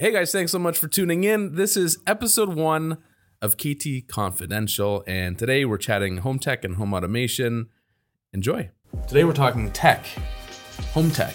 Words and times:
Hey 0.00 0.12
guys, 0.12 0.30
thanks 0.30 0.52
so 0.52 0.60
much 0.60 0.78
for 0.78 0.86
tuning 0.86 1.24
in. 1.24 1.56
This 1.56 1.76
is 1.76 1.98
episode 2.06 2.54
one 2.54 2.98
of 3.42 3.56
KT 3.56 4.06
Confidential, 4.06 5.02
and 5.08 5.36
today 5.36 5.64
we're 5.64 5.76
chatting 5.76 6.18
home 6.18 6.38
tech 6.38 6.62
and 6.62 6.76
home 6.76 6.94
automation. 6.94 7.68
Enjoy. 8.32 8.70
Today 9.08 9.24
we're 9.24 9.32
talking 9.32 9.72
tech, 9.72 10.06
home 10.92 11.10
tech. 11.10 11.34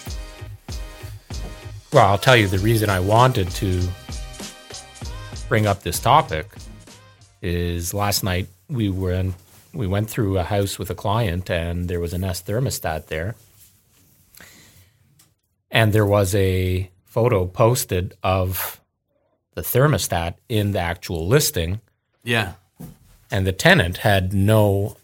Well, 1.92 2.06
I'll 2.06 2.16
tell 2.16 2.38
you 2.38 2.48
the 2.48 2.58
reason 2.60 2.88
I 2.88 3.00
wanted 3.00 3.50
to 3.50 3.86
bring 5.46 5.66
up 5.66 5.82
this 5.82 6.00
topic 6.00 6.46
is 7.42 7.92
last 7.92 8.24
night 8.24 8.48
we 8.70 8.88
were 8.88 9.12
in, 9.12 9.34
we 9.74 9.86
went 9.86 10.08
through 10.08 10.38
a 10.38 10.42
house 10.42 10.78
with 10.78 10.88
a 10.88 10.94
client 10.94 11.50
and 11.50 11.86
there 11.86 12.00
was 12.00 12.14
a 12.14 12.18
Nest 12.18 12.46
thermostat 12.46 13.08
there. 13.08 13.34
And 15.70 15.92
there 15.92 16.06
was 16.06 16.34
a 16.34 16.90
photo 17.14 17.46
posted 17.46 18.12
of 18.24 18.80
the 19.54 19.60
thermostat 19.62 20.34
in 20.48 20.72
the 20.72 20.80
actual 20.80 21.28
listing 21.28 21.80
Yeah. 22.24 22.54
and 23.30 23.46
the 23.46 23.52
tenant 23.52 23.98
had 23.98 24.32
no 24.34 24.96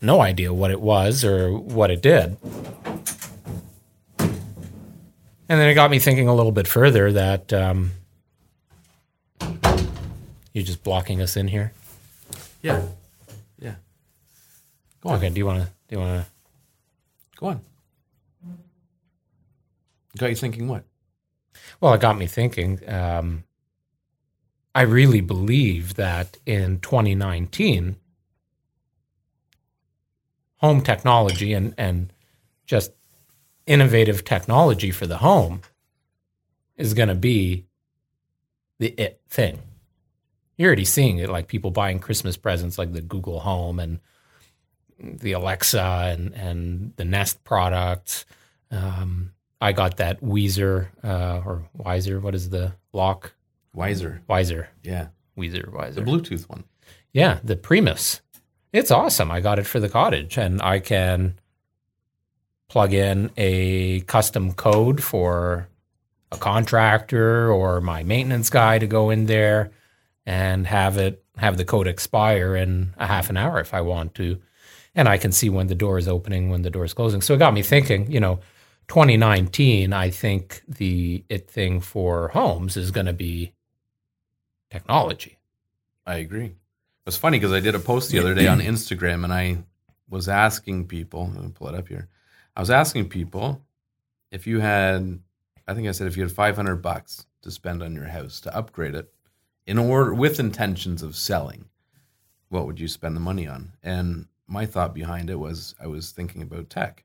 no 0.00 0.20
idea 0.20 0.52
what 0.52 0.72
it 0.72 0.80
was 0.80 1.24
or 1.24 1.56
what 1.56 1.92
it 1.92 2.02
did. 2.02 2.36
And 4.18 5.60
then 5.60 5.68
it 5.68 5.74
got 5.74 5.92
me 5.92 6.00
thinking 6.00 6.26
a 6.26 6.34
little 6.34 6.50
bit 6.50 6.66
further 6.66 7.12
that 7.12 7.52
um, 7.52 7.92
you're 10.52 10.64
just 10.64 10.82
blocking 10.82 11.22
us 11.22 11.36
in 11.36 11.46
here. 11.46 11.72
Yeah. 12.62 12.82
Yeah. 13.60 13.76
Go 15.02 15.10
on. 15.10 15.18
Okay, 15.18 15.30
do 15.30 15.38
you 15.38 15.46
want 15.46 15.62
to 15.62 15.68
do 15.88 15.94
you 15.96 15.98
want 16.00 16.24
to 16.24 16.30
Go 17.36 17.46
on. 17.46 17.60
Got 20.18 20.30
you 20.30 20.36
thinking 20.36 20.66
what? 20.66 20.82
Well, 21.80 21.94
it 21.94 22.00
got 22.00 22.18
me 22.18 22.26
thinking. 22.26 22.80
Um, 22.88 23.44
I 24.74 24.82
really 24.82 25.20
believe 25.20 25.94
that 25.94 26.36
in 26.46 26.80
2019, 26.80 27.96
home 30.56 30.80
technology 30.80 31.52
and, 31.52 31.74
and 31.78 32.12
just 32.66 32.92
innovative 33.66 34.24
technology 34.24 34.90
for 34.90 35.06
the 35.06 35.18
home 35.18 35.60
is 36.76 36.94
going 36.94 37.08
to 37.08 37.14
be 37.14 37.66
the 38.78 38.88
it 39.00 39.20
thing. 39.28 39.60
You're 40.56 40.68
already 40.68 40.84
seeing 40.84 41.18
it, 41.18 41.28
like 41.28 41.48
people 41.48 41.70
buying 41.70 41.98
Christmas 41.98 42.36
presents 42.36 42.78
like 42.78 42.92
the 42.92 43.00
Google 43.00 43.40
Home 43.40 43.78
and 43.78 44.00
the 44.98 45.32
Alexa 45.32 45.80
and, 45.80 46.32
and 46.34 46.92
the 46.96 47.04
Nest 47.04 47.42
products. 47.44 48.24
Um, 48.70 49.32
I 49.64 49.72
got 49.72 49.96
that 49.96 50.20
Weezer 50.20 50.88
uh, 51.02 51.40
or 51.42 51.66
Weiser. 51.78 52.20
What 52.20 52.34
is 52.34 52.50
the 52.50 52.74
lock? 52.92 53.32
Weiser. 53.74 54.20
Weiser. 54.28 54.66
Yeah. 54.82 55.06
Weezer. 55.38 55.72
Weiser. 55.72 55.94
The 55.94 56.02
Bluetooth 56.02 56.46
one. 56.50 56.64
Yeah, 57.14 57.38
the 57.42 57.56
Premis. 57.56 58.20
It's 58.74 58.90
awesome. 58.90 59.30
I 59.30 59.40
got 59.40 59.58
it 59.58 59.64
for 59.64 59.80
the 59.80 59.88
cottage, 59.88 60.36
and 60.36 60.60
I 60.60 60.80
can 60.80 61.38
plug 62.68 62.92
in 62.92 63.30
a 63.38 64.00
custom 64.00 64.52
code 64.52 65.02
for 65.02 65.66
a 66.30 66.36
contractor 66.36 67.50
or 67.50 67.80
my 67.80 68.02
maintenance 68.02 68.50
guy 68.50 68.78
to 68.78 68.86
go 68.86 69.08
in 69.08 69.24
there 69.24 69.70
and 70.26 70.66
have 70.66 70.98
it 70.98 71.24
have 71.38 71.56
the 71.56 71.64
code 71.64 71.86
expire 71.86 72.54
in 72.54 72.92
a 72.98 73.06
half 73.06 73.30
an 73.30 73.38
hour 73.38 73.60
if 73.60 73.72
I 73.72 73.80
want 73.80 74.14
to. 74.16 74.42
And 74.94 75.08
I 75.08 75.16
can 75.16 75.32
see 75.32 75.48
when 75.48 75.68
the 75.68 75.74
door 75.74 75.96
is 75.96 76.06
opening, 76.06 76.50
when 76.50 76.60
the 76.60 76.70
door 76.70 76.84
is 76.84 76.92
closing. 76.92 77.22
So 77.22 77.32
it 77.32 77.38
got 77.38 77.54
me 77.54 77.62
thinking, 77.62 78.10
you 78.10 78.20
know, 78.20 78.40
2019, 78.88 79.92
I 79.92 80.10
think 80.10 80.62
the 80.68 81.24
it 81.28 81.50
thing 81.50 81.80
for 81.80 82.28
homes 82.28 82.76
is 82.76 82.90
going 82.90 83.06
to 83.06 83.12
be 83.12 83.52
technology. 84.70 85.38
I 86.06 86.16
agree. 86.16 86.46
It 86.46 87.06
was 87.06 87.16
funny 87.16 87.38
because 87.38 87.52
I 87.52 87.60
did 87.60 87.74
a 87.74 87.78
post 87.78 88.10
the 88.10 88.18
other 88.18 88.34
day 88.34 88.46
on 88.46 88.58
Instagram 88.60 89.24
and 89.24 89.32
I 89.32 89.58
was 90.08 90.28
asking 90.28 90.86
people, 90.86 91.30
let 91.34 91.44
me 91.44 91.50
pull 91.54 91.68
it 91.68 91.74
up 91.74 91.88
here. 91.88 92.08
I 92.56 92.60
was 92.60 92.70
asking 92.70 93.08
people 93.08 93.60
if 94.30 94.46
you 94.46 94.60
had, 94.60 95.20
I 95.66 95.74
think 95.74 95.88
I 95.88 95.92
said 95.92 96.06
if 96.06 96.16
you 96.16 96.22
had 96.22 96.32
500 96.32 96.76
bucks 96.76 97.26
to 97.42 97.50
spend 97.50 97.82
on 97.82 97.94
your 97.94 98.06
house 98.06 98.40
to 98.40 98.56
upgrade 98.56 98.94
it 98.94 99.12
in 99.66 99.78
order 99.78 100.12
with 100.12 100.40
intentions 100.40 101.02
of 101.02 101.16
selling, 101.16 101.66
what 102.48 102.66
would 102.66 102.80
you 102.80 102.88
spend 102.88 103.16
the 103.16 103.20
money 103.20 103.46
on? 103.46 103.72
And 103.82 104.26
my 104.46 104.66
thought 104.66 104.94
behind 104.94 105.30
it 105.30 105.38
was 105.38 105.74
I 105.80 105.86
was 105.86 106.10
thinking 106.10 106.42
about 106.42 106.70
tech. 106.70 107.04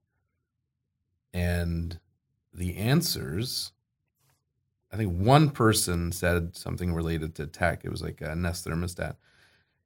And 1.33 1.99
the 2.53 2.77
answers, 2.77 3.71
I 4.91 4.97
think 4.97 5.13
one 5.13 5.51
person 5.51 6.11
said 6.11 6.55
something 6.55 6.93
related 6.93 7.35
to 7.35 7.47
tech. 7.47 7.85
It 7.85 7.91
was 7.91 8.01
like 8.01 8.21
a 8.21 8.35
Nest 8.35 8.65
thermostat. 8.65 9.15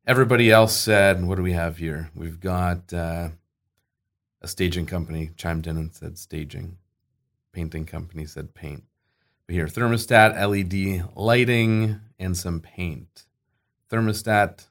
Everybody 0.06 0.52
else 0.52 0.76
said, 0.76 1.24
what 1.24 1.36
do 1.36 1.44
we 1.44 1.54
have 1.54 1.78
here? 1.78 2.10
We've 2.16 2.40
got 2.40 2.94
uh, 2.94 3.30
a 4.42 4.48
staging 4.48 4.86
company 4.86 5.32
chimed 5.38 5.68
in 5.68 5.78
and 5.78 5.94
said 5.94 6.18
staging. 6.18 6.78
Painting 7.52 7.86
company 7.86 8.26
said 8.26 8.54
paint. 8.54 8.84
But 9.46 9.54
here, 9.56 9.68
thermostat, 9.68 10.36
LED 10.36 11.16
lighting, 11.16 12.00
and 12.18 12.36
some 12.36 12.62
paint. 12.62 13.26
Thermostat, 13.92 14.68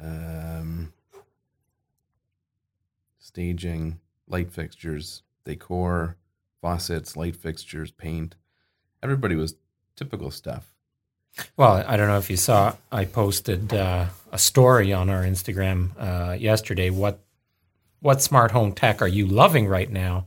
um, 0.00 0.92
staging, 3.18 4.00
light 4.28 4.50
fixtures, 4.50 5.22
decor, 5.44 6.16
faucets, 6.60 7.16
light 7.16 7.36
fixtures, 7.36 7.90
paint. 7.90 8.34
Everybody 9.02 9.34
was 9.34 9.54
typical 9.94 10.30
stuff. 10.30 10.72
Well, 11.56 11.84
I 11.86 11.96
don't 11.96 12.08
know 12.08 12.18
if 12.18 12.30
you 12.30 12.36
saw, 12.36 12.74
I 12.90 13.04
posted 13.04 13.72
uh, 13.72 14.06
a 14.32 14.38
story 14.38 14.92
on 14.92 15.10
our 15.10 15.22
Instagram 15.22 15.90
uh, 15.98 16.32
yesterday. 16.32 16.90
What 16.90 17.20
what 18.00 18.22
smart 18.22 18.50
home 18.50 18.72
tech 18.72 19.02
are 19.02 19.08
you 19.08 19.26
loving 19.26 19.66
right 19.66 19.90
now? 19.90 20.26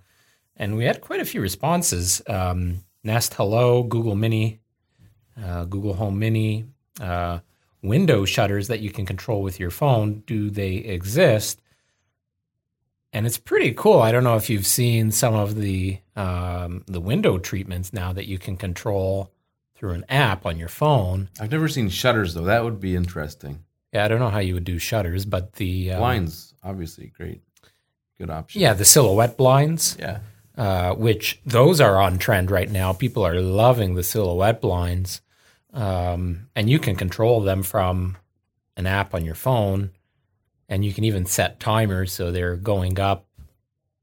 And 0.57 0.75
we 0.75 0.85
had 0.85 1.01
quite 1.01 1.21
a 1.21 1.25
few 1.25 1.39
responses. 1.39 2.21
Um, 2.27 2.79
Nest 3.03 3.35
Hello, 3.35 3.83
Google 3.83 4.15
Mini, 4.15 4.59
uh, 5.41 5.65
Google 5.65 5.93
Home 5.93 6.19
Mini, 6.19 6.65
uh, 6.99 7.39
window 7.81 8.25
shutters 8.25 8.67
that 8.67 8.81
you 8.81 8.89
can 8.91 9.05
control 9.05 9.41
with 9.41 9.59
your 9.59 9.69
phone. 9.69 10.23
Do 10.25 10.49
they 10.49 10.75
exist? 10.75 11.61
And 13.11 13.25
it's 13.25 13.37
pretty 13.39 13.73
cool. 13.73 13.99
I 13.99 14.11
don't 14.11 14.23
know 14.23 14.35
if 14.35 14.49
you've 14.49 14.67
seen 14.67 15.11
some 15.11 15.33
of 15.33 15.55
the 15.55 15.99
um, 16.15 16.83
the 16.85 16.99
window 17.01 17.39
treatments 17.39 17.91
now 17.91 18.13
that 18.13 18.27
you 18.27 18.37
can 18.37 18.55
control 18.55 19.31
through 19.75 19.91
an 19.91 20.05
app 20.09 20.45
on 20.45 20.57
your 20.57 20.67
phone. 20.67 21.29
I've 21.39 21.51
never 21.51 21.67
seen 21.67 21.89
shutters 21.89 22.33
though. 22.33 22.43
That 22.43 22.63
would 22.63 22.79
be 22.79 22.95
interesting. 22.95 23.63
Yeah, 23.93 24.05
I 24.05 24.07
don't 24.07 24.19
know 24.19 24.29
how 24.29 24.39
you 24.39 24.53
would 24.53 24.65
do 24.65 24.77
shutters, 24.77 25.25
but 25.25 25.53
the 25.53 25.93
um, 25.93 25.99
Blinds, 25.99 26.53
obviously, 26.63 27.07
great, 27.07 27.41
good 28.19 28.29
option. 28.29 28.61
Yeah, 28.61 28.73
the 28.73 28.85
silhouette 28.85 29.35
blinds, 29.35 29.97
yeah. 29.99 30.19
uh, 30.55 30.93
which 30.93 31.41
those 31.45 31.81
are 31.81 31.99
on 31.99 32.19
trend 32.19 32.51
right 32.51 32.69
now. 32.69 32.93
People 32.93 33.25
are 33.25 33.41
loving 33.41 33.95
the 33.95 34.03
silhouette 34.03 34.61
blinds, 34.61 35.21
um, 35.73 36.49
and 36.55 36.69
you 36.69 36.77
can 36.77 36.95
control 36.95 37.41
them 37.41 37.63
from 37.63 38.17
an 38.77 38.85
app 38.85 39.15
on 39.15 39.25
your 39.25 39.35
phone, 39.35 39.89
and 40.69 40.85
you 40.85 40.93
can 40.93 41.03
even 41.03 41.25
set 41.25 41.59
timers 41.59 42.13
so 42.13 42.31
they're 42.31 42.55
going 42.55 42.99
up. 42.99 43.25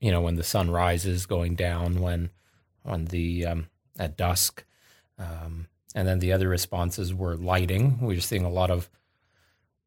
You 0.01 0.11
know, 0.11 0.21
when 0.21 0.37
the 0.37 0.45
sun 0.45 0.71
rises, 0.71 1.25
going 1.25 1.55
down 1.55 2.03
when 2.03 2.29
on 2.85 3.07
the 3.07 3.47
um, 3.47 3.69
at 3.99 4.17
dusk. 4.17 4.65
Um, 5.19 5.69
and 5.95 6.07
then 6.07 6.19
the 6.19 6.33
other 6.33 6.49
responses 6.49 7.15
were 7.15 7.37
lighting. 7.37 7.99
We're 8.01 8.21
seeing 8.21 8.45
a 8.45 8.51
lot 8.51 8.71
of 8.71 8.91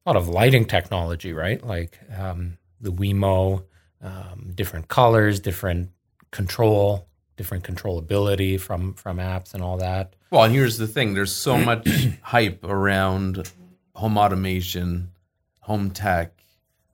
a 0.06 0.10
lot 0.10 0.16
of 0.16 0.28
lighting 0.28 0.66
technology, 0.66 1.34
right? 1.34 1.64
Like 1.64 2.00
um, 2.18 2.58
the 2.82 2.92
Wemo, 2.92 3.64
um, 4.02 4.52
different 4.56 4.88
colors, 4.88 5.40
different 5.40 5.92
control, 6.32 7.08
different 7.38 7.64
controllability 7.64 8.60
from 8.60 8.94
from 8.94 9.18
apps 9.18 9.54
and 9.54 9.62
all 9.62 9.78
that. 9.78 10.16
Well, 10.32 10.44
and 10.44 10.54
here's 10.54 10.78
the 10.78 10.88
thing: 10.88 11.14
there's 11.14 11.34
so 11.34 11.58
much 11.72 11.88
hype 12.22 12.64
around 12.64 13.52
home 13.94 14.18
automation, 14.18 15.12
home 15.60 15.92
tech, 15.92 16.39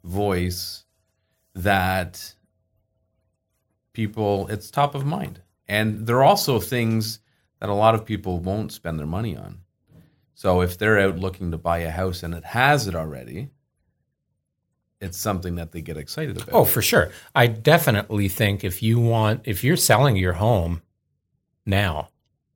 voice 0.05 0.85
that 1.55 2.35
people 3.93 4.47
it's 4.47 4.69
top 4.69 4.95
of 4.95 5.05
mind. 5.05 5.41
And 5.67 6.05
there 6.05 6.17
are 6.17 6.23
also 6.23 6.59
things 6.59 7.19
that 7.59 7.69
a 7.69 7.73
lot 7.73 7.95
of 7.95 8.05
people 8.05 8.39
won't 8.39 8.71
spend 8.71 8.99
their 8.99 9.07
money 9.07 9.35
on. 9.35 9.59
So 10.35 10.61
if 10.61 10.77
they're 10.77 10.99
out 10.99 11.17
looking 11.17 11.51
to 11.51 11.57
buy 11.57 11.79
a 11.79 11.91
house 11.91 12.21
and 12.21 12.33
it 12.33 12.43
has 12.43 12.87
it 12.87 12.95
already, 12.95 13.49
it's 14.99 15.17
something 15.17 15.55
that 15.55 15.71
they 15.71 15.81
get 15.81 15.97
excited 15.97 16.35
about. 16.35 16.53
Oh, 16.53 16.65
for 16.65 16.81
sure. 16.81 17.11
I 17.33 17.47
definitely 17.47 18.27
think 18.27 18.63
if 18.63 18.83
you 18.83 18.99
want, 18.99 19.41
if 19.45 19.63
you're 19.63 19.77
selling 19.77 20.17
your 20.17 20.33
home 20.33 20.81
now, 21.65 22.09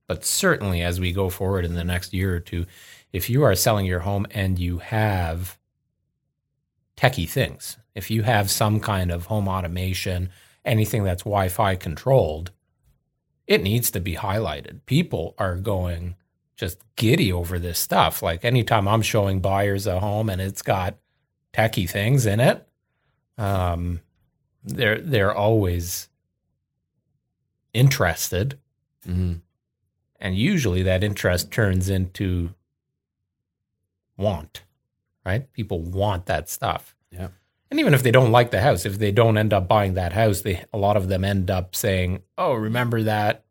but 0.07 0.25
certainly 0.25 0.81
as 0.81 0.99
we 0.99 1.13
go 1.13 1.29
forward 1.29 1.65
in 1.65 1.75
the 1.75 1.83
next 1.83 2.13
year 2.13 2.35
or 2.35 2.39
two, 2.39 2.65
if 3.13 3.29
you 3.29 3.43
are 3.43 3.55
selling 3.55 3.85
your 3.85 3.99
home 3.99 4.25
and 4.31 4.57
you 4.59 4.79
have 4.79 5.58
techie 6.99 7.29
things, 7.29 7.77
if 7.95 8.11
you 8.11 8.23
have 8.23 8.51
some 8.51 8.79
kind 8.79 9.11
of 9.11 9.27
home 9.27 9.47
automation, 9.47 10.29
anything 10.65 11.03
that's 11.03 11.23
Wi 11.23 11.47
Fi 11.47 11.75
controlled, 11.75 12.51
it 13.47 13.63
needs 13.63 13.89
to 13.91 13.99
be 13.99 14.15
highlighted. 14.15 14.79
People 14.85 15.33
are 15.37 15.55
going 15.55 16.15
just 16.57 16.77
giddy 16.97 17.31
over 17.31 17.57
this 17.57 17.79
stuff. 17.79 18.21
Like 18.21 18.43
anytime 18.43 18.87
I'm 18.87 19.01
showing 19.01 19.39
buyers 19.39 19.87
a 19.87 19.99
home 19.99 20.29
and 20.29 20.41
it's 20.41 20.61
got 20.61 20.97
techie 21.53 21.89
things 21.89 22.25
in 22.25 22.41
it, 22.41 22.67
um, 23.37 24.01
they're 24.63 24.99
they're 24.99 25.33
always 25.33 26.09
interested, 27.73 28.59
hmm 29.05 29.35
and 30.21 30.35
usually 30.35 30.83
that 30.83 31.01
interest 31.01 31.49
turns 31.49 31.87
into 31.87 32.53
want. 34.17 34.63
Right? 35.25 35.51
People 35.53 35.81
want 35.81 36.25
that 36.27 36.49
stuff. 36.49 36.95
Yeah. 37.11 37.29
And 37.71 37.79
even 37.79 37.93
if 37.93 38.01
they 38.01 38.11
don't 38.11 38.31
like 38.31 38.51
the 38.51 38.61
house, 38.61 38.85
if 38.85 38.97
they 38.97 39.11
don't 39.11 39.37
end 39.37 39.53
up 39.53 39.67
buying 39.67 39.93
that 39.93 40.13
house, 40.13 40.41
they 40.41 40.63
a 40.73 40.77
lot 40.77 40.97
of 40.97 41.07
them 41.07 41.23
end 41.23 41.51
up 41.51 41.75
saying, 41.75 42.23
"Oh, 42.37 42.53
remember 42.53 43.03
that 43.03 43.45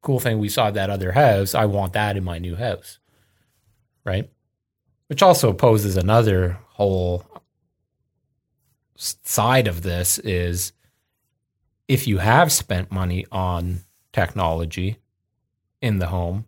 cool 0.00 0.20
thing 0.20 0.38
we 0.38 0.48
saw 0.48 0.68
at 0.68 0.74
that 0.74 0.90
other 0.90 1.12
house? 1.12 1.54
I 1.54 1.66
want 1.66 1.92
that 1.94 2.16
in 2.16 2.24
my 2.24 2.38
new 2.38 2.54
house." 2.54 2.98
Right? 4.04 4.30
Which 5.08 5.22
also 5.22 5.52
poses 5.52 5.96
another 5.96 6.58
whole 6.68 7.24
side 8.96 9.66
of 9.66 9.82
this 9.82 10.18
is 10.18 10.72
if 11.88 12.06
you 12.06 12.18
have 12.18 12.52
spent 12.52 12.92
money 12.92 13.26
on 13.32 13.80
technology 14.12 14.98
in 15.80 15.98
the 15.98 16.06
home 16.06 16.46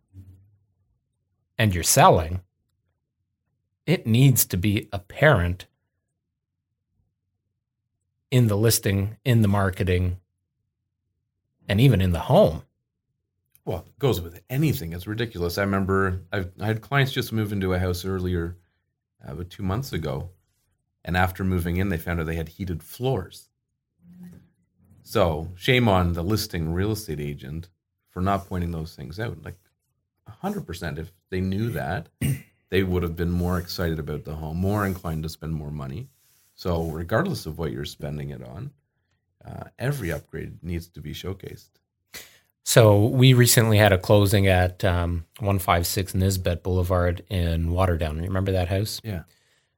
and 1.58 1.74
you're 1.74 1.82
selling, 1.82 2.40
it 3.86 4.06
needs 4.06 4.44
to 4.46 4.56
be 4.56 4.88
apparent 4.92 5.66
in 8.30 8.48
the 8.48 8.56
listing, 8.56 9.16
in 9.24 9.42
the 9.42 9.48
marketing, 9.48 10.18
and 11.68 11.80
even 11.80 12.00
in 12.00 12.12
the 12.12 12.20
home. 12.20 12.62
Well, 13.64 13.84
it 13.86 13.98
goes 13.98 14.20
with 14.20 14.40
anything. 14.50 14.92
It's 14.92 15.06
ridiculous. 15.06 15.56
I 15.56 15.62
remember 15.62 16.20
I've, 16.32 16.50
I 16.60 16.66
had 16.66 16.82
clients 16.82 17.12
just 17.12 17.32
move 17.32 17.52
into 17.52 17.72
a 17.72 17.78
house 17.78 18.04
earlier, 18.04 18.56
uh, 19.26 19.32
about 19.32 19.50
two 19.50 19.62
months 19.62 19.92
ago, 19.92 20.30
and 21.04 21.16
after 21.16 21.44
moving 21.44 21.76
in, 21.76 21.88
they 21.88 21.96
found 21.96 22.20
out 22.20 22.26
they 22.26 22.34
had 22.34 22.48
heated 22.48 22.82
floors. 22.82 23.48
So 25.02 25.48
shame 25.54 25.88
on 25.88 26.14
the 26.14 26.24
listing 26.24 26.72
real 26.72 26.92
estate 26.92 27.20
agent 27.20 27.68
for 28.10 28.20
not 28.20 28.48
pointing 28.48 28.70
those 28.70 28.94
things 28.94 29.20
out. 29.20 29.42
Like 29.42 29.58
hundred 30.26 30.66
percent, 30.66 30.98
if 30.98 31.12
they 31.30 31.40
knew 31.40 31.70
that, 31.70 32.08
they 32.70 32.82
would 32.82 33.02
have 33.02 33.16
been 33.16 33.30
more 33.30 33.58
excited 33.58 33.98
about 33.98 34.24
the 34.24 34.34
home, 34.34 34.56
more 34.58 34.84
inclined 34.86 35.22
to 35.22 35.28
spend 35.28 35.54
more 35.54 35.70
money. 35.70 36.08
So 36.54 36.84
regardless 36.84 37.46
of 37.46 37.58
what 37.58 37.72
you're 37.72 37.84
spending 37.84 38.30
it 38.30 38.42
on, 38.42 38.70
uh, 39.44 39.64
every 39.78 40.10
upgrade 40.12 40.62
needs 40.62 40.88
to 40.88 41.00
be 41.00 41.12
showcased. 41.12 41.68
So 42.64 43.06
we 43.06 43.34
recently 43.34 43.76
had 43.76 43.92
a 43.92 43.98
closing 43.98 44.46
at 44.46 44.82
um, 44.84 45.26
156 45.40 46.14
Nisbet 46.14 46.62
Boulevard 46.62 47.22
in 47.28 47.68
Waterdown. 47.68 48.20
Remember 48.22 48.52
that 48.52 48.68
house? 48.68 49.00
Yeah, 49.04 49.24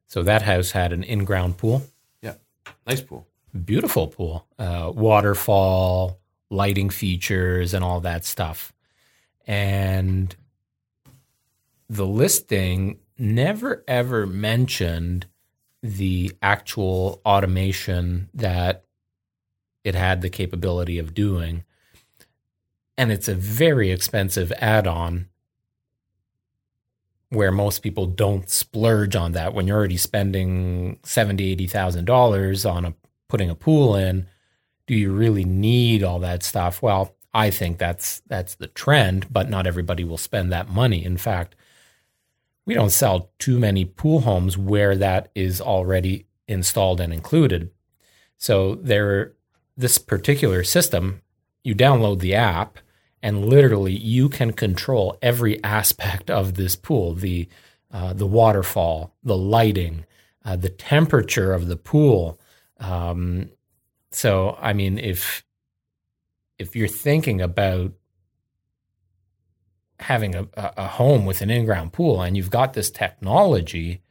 So 0.06 0.22
that 0.22 0.42
house 0.42 0.70
had 0.70 0.92
an 0.92 1.02
in-ground 1.02 1.58
pool, 1.58 1.82
Yeah. 2.22 2.34
nice 2.86 3.00
pool. 3.00 3.26
beautiful 3.64 4.06
pool, 4.06 4.46
uh, 4.58 4.92
waterfall, 4.94 6.20
lighting 6.48 6.90
features, 6.90 7.74
and 7.74 7.82
all 7.82 8.00
that 8.00 8.24
stuff. 8.24 8.72
And 9.48 10.34
the 11.88 12.06
listing 12.06 12.98
never 13.18 13.84
ever 13.86 14.26
mentioned 14.26 15.26
the 15.82 16.32
actual 16.42 17.20
automation 17.24 18.28
that 18.34 18.84
it 19.84 19.94
had 19.94 20.20
the 20.20 20.30
capability 20.30 20.98
of 20.98 21.14
doing. 21.14 21.64
And 22.98 23.12
it's 23.12 23.28
a 23.28 23.34
very 23.34 23.90
expensive 23.90 24.52
add 24.58 24.86
on 24.86 25.28
where 27.28 27.52
most 27.52 27.80
people 27.80 28.06
don't 28.06 28.48
splurge 28.48 29.14
on 29.14 29.32
that 29.32 29.52
when 29.52 29.66
you're 29.66 29.76
already 29.76 29.96
spending 29.96 30.98
seventy, 31.04 31.50
eighty 31.50 31.66
thousand 31.66 32.04
dollars 32.06 32.64
on 32.64 32.84
a 32.84 32.94
putting 33.28 33.50
a 33.50 33.54
pool 33.54 33.94
in. 33.96 34.26
Do 34.86 34.94
you 34.94 35.12
really 35.12 35.44
need 35.44 36.02
all 36.02 36.20
that 36.20 36.42
stuff? 36.42 36.82
Well, 36.82 37.14
I 37.34 37.50
think 37.50 37.78
that's 37.78 38.22
that's 38.26 38.54
the 38.54 38.68
trend, 38.68 39.32
but 39.32 39.50
not 39.50 39.66
everybody 39.66 40.04
will 40.04 40.16
spend 40.16 40.50
that 40.52 40.70
money. 40.70 41.04
In 41.04 41.16
fact, 41.16 41.54
we 42.66 42.74
don't 42.74 42.90
sell 42.90 43.30
too 43.38 43.58
many 43.58 43.84
pool 43.84 44.20
homes 44.20 44.58
where 44.58 44.96
that 44.96 45.30
is 45.34 45.60
already 45.60 46.26
installed 46.48 47.00
and 47.00 47.12
included. 47.12 47.70
So 48.36 48.74
there 48.74 49.32
this 49.76 49.98
particular 49.98 50.64
system, 50.64 51.22
you 51.62 51.74
download 51.74 52.18
the 52.18 52.34
app 52.34 52.78
and 53.22 53.46
literally 53.46 53.96
you 53.96 54.28
can 54.28 54.52
control 54.52 55.16
every 55.22 55.62
aspect 55.64 56.30
of 56.30 56.54
this 56.54 56.76
pool, 56.76 57.14
the 57.14 57.48
uh, 57.92 58.12
the 58.12 58.26
waterfall, 58.26 59.14
the 59.22 59.36
lighting, 59.36 60.04
uh, 60.44 60.56
the 60.56 60.69
temperature 60.69 61.52
of 61.52 61.69
the 61.69 61.76
pool. 61.76 62.38
Um, 62.78 63.50
so 64.10 64.58
I 64.60 64.72
mean 64.72 64.98
if 64.98 65.44
if 66.58 66.74
you're 66.74 66.88
thinking 66.88 67.40
about 67.40 67.92
having 70.00 70.34
a, 70.34 70.46
a 70.56 70.87
home 70.88 71.25
with 71.26 71.40
an 71.40 71.50
in-ground 71.50 71.93
pool 71.93 72.20
and 72.22 72.37
you've 72.37 72.50
got 72.50 72.75
this 72.75 72.90
technology, 72.90 74.02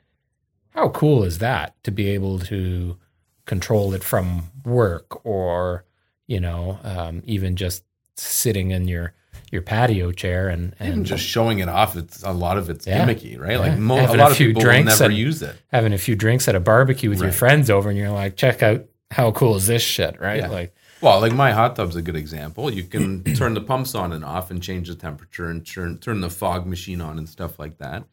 how 0.71 0.89
cool 0.89 1.23
is 1.23 1.37
that 1.39 1.75
to 1.83 1.91
be 1.91 2.09
able 2.09 2.39
to 2.39 2.97
control 3.45 3.93
it 3.93 4.03
from 4.03 4.43
work 4.65 5.23
or 5.25 5.85
you 6.27 6.39
know 6.39 6.79
um, 6.83 7.21
even 7.25 7.55
just 7.55 7.83
sitting 8.17 8.71
in 8.71 8.87
your 8.87 9.13
your 9.51 9.61
patio 9.61 10.11
chair 10.11 10.49
and 10.49 10.73
Even 10.81 10.93
and 10.93 11.05
just 11.05 11.23
showing 11.23 11.59
it 11.59 11.69
off, 11.69 11.95
it's 11.95 12.23
a 12.23 12.31
lot 12.31 12.57
of 12.57 12.69
it's 12.69 12.87
Yeah. 12.87 13.05
gimmicky, 13.05 13.39
right? 13.39 13.51
Yeah. 13.51 13.57
Like 13.59 13.77
mo- 13.77 13.95
a 13.95 14.17
lot 14.17 14.29
a 14.29 14.31
of 14.31 14.37
people 14.37 14.61
drinks 14.61 14.99
never 14.99 15.11
and- 15.11 15.13
use 15.17 15.41
it. 15.43 15.55
having 15.71 15.93
a 15.93 15.97
few 15.99 16.15
drinks 16.15 16.47
at 16.47 16.55
a 16.55 16.59
barbecue 16.59 17.09
with 17.11 17.21
your 17.21 17.31
friends 17.31 17.69
over 17.69 17.89
and 17.89 17.97
you're 17.97 18.09
like 18.09 18.35
check 18.35 18.63
out 18.63 18.85
how 19.11 19.31
cool 19.31 19.55
is 19.55 19.67
this 19.67 19.83
shit 19.83 20.19
right 20.19 20.39
Yeah. 20.39 20.47
like 20.49 20.73
Well, 21.01 21.19
like 21.19 21.33
my 21.33 21.51
hot 21.51 21.75
tub's 21.75 21.95
a 21.95 22.01
good 22.01 22.15
example. 22.15 22.71
You 22.71 22.83
can 22.83 23.23
turn 23.35 23.53
the 23.53 23.61
pumps 23.61 23.95
on 23.95 24.13
and 24.13 24.23
off 24.23 24.49
and 24.49 24.61
change 24.63 24.87
the 24.87 24.95
temperature 24.95 25.49
and 25.49 25.65
turn 25.65 25.97
turn 25.97 26.21
the 26.21 26.29
fog 26.29 26.65
machine 26.65 27.01
on 27.01 27.17
and 27.17 27.27
stuff 27.27 27.59
like 27.59 27.77
that. 27.79 28.05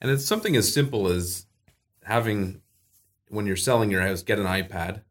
And 0.00 0.10
it's 0.10 0.24
something 0.24 0.54
as 0.56 0.72
simple 0.72 1.08
as 1.08 1.46
having 2.04 2.60
when 3.28 3.46
you're 3.46 3.56
selling 3.56 3.90
your 3.90 4.02
house, 4.02 4.22
get 4.22 4.38
an 4.38 4.46
iPad. 4.46 5.02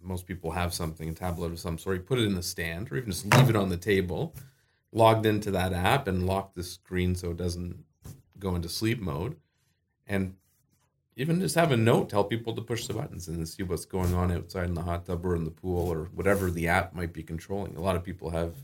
Most 0.00 0.26
people 0.26 0.52
have 0.52 0.72
something, 0.72 1.08
a 1.08 1.12
tablet 1.12 1.50
of 1.52 1.58
some 1.58 1.78
sort. 1.78 1.96
You 1.96 2.02
put 2.02 2.18
it 2.18 2.26
in 2.26 2.34
the 2.34 2.42
stand, 2.42 2.92
or 2.92 2.96
even 2.96 3.10
just 3.10 3.26
leave 3.26 3.50
it 3.50 3.56
on 3.56 3.68
the 3.68 3.76
table, 3.76 4.34
logged 4.92 5.26
into 5.26 5.50
that 5.50 5.72
app, 5.72 6.06
and 6.06 6.26
lock 6.26 6.54
the 6.54 6.62
screen 6.62 7.14
so 7.14 7.30
it 7.30 7.36
doesn't 7.36 7.84
go 8.38 8.54
into 8.54 8.68
sleep 8.68 9.00
mode. 9.00 9.36
And 10.06 10.36
even 11.18 11.40
just 11.40 11.54
have 11.56 11.72
a 11.72 11.76
note, 11.76 12.08
tell 12.08 12.24
people 12.24 12.54
to 12.54 12.62
push 12.62 12.86
the 12.86 12.94
buttons 12.94 13.28
and 13.28 13.46
see 13.46 13.62
what's 13.64 13.84
going 13.84 14.14
on 14.14 14.32
outside 14.32 14.64
in 14.68 14.74
the 14.74 14.82
hot 14.82 15.04
tub 15.04 15.26
or 15.26 15.34
in 15.36 15.44
the 15.44 15.50
pool 15.50 15.88
or 15.92 16.04
whatever 16.14 16.50
the 16.50 16.68
app 16.68 16.94
might 16.94 17.12
be 17.12 17.22
controlling. 17.22 17.76
A 17.76 17.80
lot 17.80 17.96
of 17.96 18.04
people 18.04 18.30
have 18.30 18.54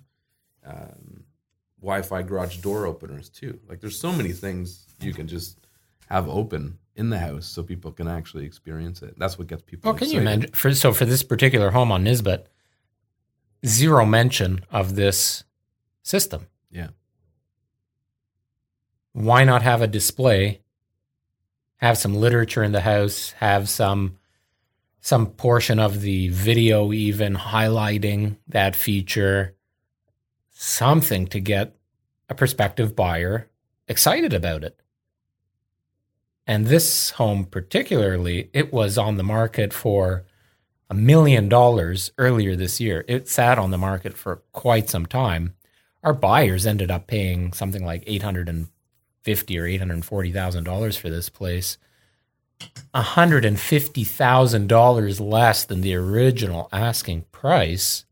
um, 0.65 1.25
Wi-Fi 1.81 2.23
garage 2.23 2.59
door 2.59 2.87
openers 2.87 3.29
too. 3.29 3.59
Like 3.69 3.81
there's 3.81 3.99
so 3.99 4.13
many 4.13 4.33
things 4.33 4.87
you 5.01 5.13
can 5.13 5.27
just 5.29 5.67
have 6.09 6.29
open 6.29 6.79
in 6.97 7.11
the 7.11 7.19
house 7.19 7.45
so 7.45 7.63
people 7.63 7.91
can 7.91 8.07
actually 8.09 8.47
experience 8.47 9.03
it. 9.03 9.19
That's 9.19 9.37
what 9.37 9.49
gets 9.49 9.63
people. 9.63 9.91
well 9.91 9.99
can 9.99 10.09
you 10.11 10.21
excited. 10.21 10.39
imagine 10.39 10.53
for 10.55 10.73
so 10.75 10.93
for 10.93 11.05
this 11.07 11.23
particular 11.25 11.71
home 11.73 11.91
on 11.91 12.05
Nisbet 12.05 12.47
zero 13.67 14.05
mention 14.07 14.61
of 14.71 14.95
this 14.95 15.43
system 16.03 16.47
Yeah. 16.71 16.89
why 19.13 19.45
not 19.45 19.63
have 19.63 19.81
a 19.83 19.87
display 19.87 20.61
have 21.85 21.99
some 21.99 22.15
literature 22.15 22.65
in 22.65 22.73
the 22.73 22.81
house 22.81 23.33
have 23.33 23.69
some 23.69 24.17
some 25.03 25.27
portion 25.27 25.79
of 25.79 26.01
the 26.01 26.29
video 26.29 26.95
even 26.95 27.37
highlighting 27.37 28.39
that 28.49 28.75
feature. 28.75 29.55
Something 30.51 31.27
to 31.27 31.41
get 31.41 31.77
a 32.31 32.35
prospective 32.35 32.97
buyer 32.97 33.51
excited 33.87 34.33
about 34.33 34.65
it. 34.65 34.81
And 36.47 36.69
this 36.69 37.11
home 37.11 37.45
particularly 37.45 38.49
it 38.55 38.73
was 38.73 38.97
on 38.97 39.19
the 39.19 39.23
market 39.23 39.75
for 39.75 40.25
a 40.89 40.95
million 40.95 41.51
dollars 41.51 42.13
earlier 42.17 42.57
this 42.57 42.81
year. 42.81 43.05
It 43.07 43.29
sat 43.29 43.59
on 43.59 43.73
the 43.73 43.77
market 43.77 44.17
for 44.17 44.37
quite 44.53 44.89
some 44.89 45.05
time. 45.05 45.55
Our 46.03 46.15
buyers 46.15 46.65
ended 46.65 46.91
up 46.91 47.07
paying 47.09 47.53
something 47.53 47.85
like 47.85 48.05
850 49.27 49.59
or 49.59 49.67
840 49.67 50.33
thousand 50.33 50.65
dollars 50.65 50.97
for 50.97 51.11
this 51.11 51.29
place 51.29 51.77
$150,000 52.95 55.21
less 55.21 55.65
than 55.65 55.81
the 55.81 55.95
original 55.95 56.69
asking 56.73 57.23
price 57.33 58.05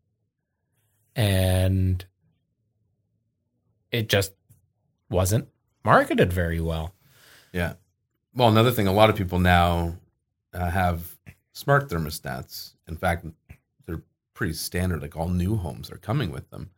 and 1.15 2.05
it 3.91 4.09
just 4.09 4.33
wasn't 5.11 5.49
marketed 5.85 6.33
very 6.33 6.61
well 6.61 6.95
Yeah. 7.53 7.75
Well, 8.35 8.49
another 8.49 8.71
thing, 8.73 8.87
a 8.87 8.93
lot 8.93 9.11
of 9.11 9.17
people 9.17 9.39
now 9.39 9.97
uh, 10.55 10.71
have 10.71 11.19
smart 11.53 11.91
thermostats. 11.91 12.73
In 12.89 12.97
fact, 12.97 13.27
they're 13.85 14.01
pretty 14.33 14.55
standard. 14.55 15.03
Like 15.03 15.17
all 15.17 15.29
new 15.29 15.57
homes 15.57 15.91
are 15.91 15.99
coming 15.99 16.31
with 16.31 16.49
them. 16.49 16.71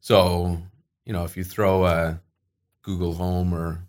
So, 0.00 0.60
you 1.04 1.12
know, 1.12 1.22
if 1.22 1.36
you 1.36 1.44
throw 1.44 1.86
a 1.86 2.20
Google 2.86 3.14
Home 3.14 3.52
or 3.52 3.82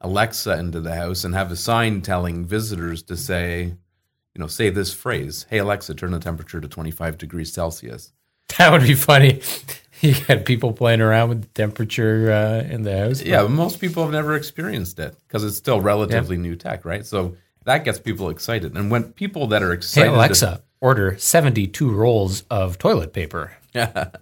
Alexa 0.00 0.56
into 0.58 0.80
the 0.80 0.94
house 0.94 1.24
and 1.24 1.34
have 1.34 1.50
a 1.50 1.56
sign 1.56 2.00
telling 2.00 2.44
visitors 2.44 3.02
to 3.02 3.16
say, 3.16 3.64
you 3.64 4.38
know, 4.38 4.46
say 4.46 4.70
this 4.70 4.94
phrase, 4.94 5.46
"Hey 5.50 5.58
Alexa, 5.58 5.94
turn 5.94 6.12
the 6.12 6.20
temperature 6.20 6.60
to 6.60 6.68
25 6.68 7.18
degrees 7.18 7.52
Celsius." 7.52 8.12
That 8.58 8.70
would 8.70 8.82
be 8.82 8.94
funny. 8.94 9.42
You 10.00 10.12
had 10.12 10.44
people 10.44 10.72
playing 10.72 11.00
around 11.00 11.28
with 11.30 11.42
the 11.42 11.48
temperature 11.48 12.30
uh, 12.30 12.68
in 12.68 12.82
the 12.82 12.98
house. 12.98 13.22
Yeah, 13.22 13.42
but 13.42 13.52
most 13.52 13.80
people 13.80 14.02
have 14.02 14.12
never 14.12 14.34
experienced 14.34 14.98
it 14.98 15.16
because 15.26 15.44
it's 15.44 15.56
still 15.56 15.80
relatively 15.80 16.36
new 16.36 16.56
tech, 16.56 16.84
right? 16.84 17.06
So 17.06 17.36
that 17.64 17.84
gets 17.84 18.00
people 18.00 18.28
excited. 18.28 18.76
And 18.76 18.90
when 18.90 19.12
people 19.12 19.46
that 19.46 19.62
are 19.62 19.72
excited, 19.72 20.10
Hey 20.10 20.14
Alexa, 20.14 20.62
order 20.80 21.16
72 21.16 21.90
rolls 21.90 22.42
of 22.50 22.76
toilet 22.76 23.14
paper. 23.14 23.56
you 23.74 23.80
got 23.86 24.20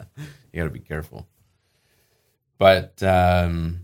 to 0.54 0.70
be 0.70 0.78
careful. 0.78 1.26
But 2.62 3.02
um, 3.02 3.80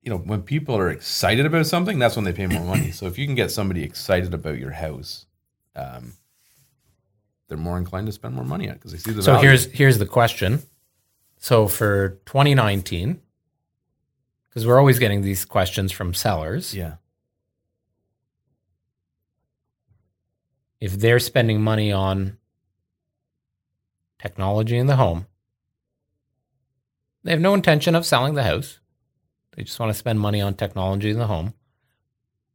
you 0.00 0.08
know, 0.08 0.16
when 0.16 0.40
people 0.40 0.78
are 0.78 0.88
excited 0.88 1.44
about 1.44 1.66
something, 1.66 1.98
that's 1.98 2.16
when 2.16 2.24
they 2.24 2.32
pay 2.32 2.46
more 2.46 2.64
money. 2.64 2.90
So 2.90 3.04
if 3.04 3.18
you 3.18 3.26
can 3.26 3.34
get 3.34 3.50
somebody 3.50 3.82
excited 3.84 4.32
about 4.32 4.56
your 4.58 4.70
house, 4.70 5.26
um, 5.76 6.14
they're 7.48 7.58
more 7.58 7.76
inclined 7.76 8.06
to 8.06 8.12
spend 8.12 8.34
more 8.34 8.46
money 8.46 8.66
on 8.66 8.76
it 8.76 8.78
because 8.78 8.92
they 8.92 8.98
see 8.98 9.10
the 9.12 9.22
So 9.22 9.32
value. 9.34 9.48
here's 9.48 9.66
here's 9.66 9.98
the 9.98 10.06
question. 10.06 10.62
So 11.36 11.68
for 11.68 12.18
2019, 12.24 13.20
because 14.48 14.66
we're 14.66 14.78
always 14.78 14.98
getting 14.98 15.20
these 15.20 15.44
questions 15.44 15.92
from 15.92 16.14
sellers, 16.14 16.74
yeah, 16.74 16.94
if 20.80 20.92
they're 20.98 21.18
spending 21.18 21.60
money 21.60 21.92
on 21.92 22.38
technology 24.18 24.78
in 24.78 24.86
the 24.86 24.96
home, 24.96 25.26
they 27.22 27.30
have 27.32 27.40
no 27.40 27.54
intention 27.54 27.94
of 27.94 28.06
selling 28.06 28.34
the 28.34 28.44
house. 28.44 28.80
They 29.52 29.64
just 29.64 29.78
want 29.78 29.90
to 29.90 29.98
spend 29.98 30.20
money 30.20 30.40
on 30.40 30.54
technology 30.54 31.10
in 31.10 31.18
the 31.18 31.26
home, 31.26 31.54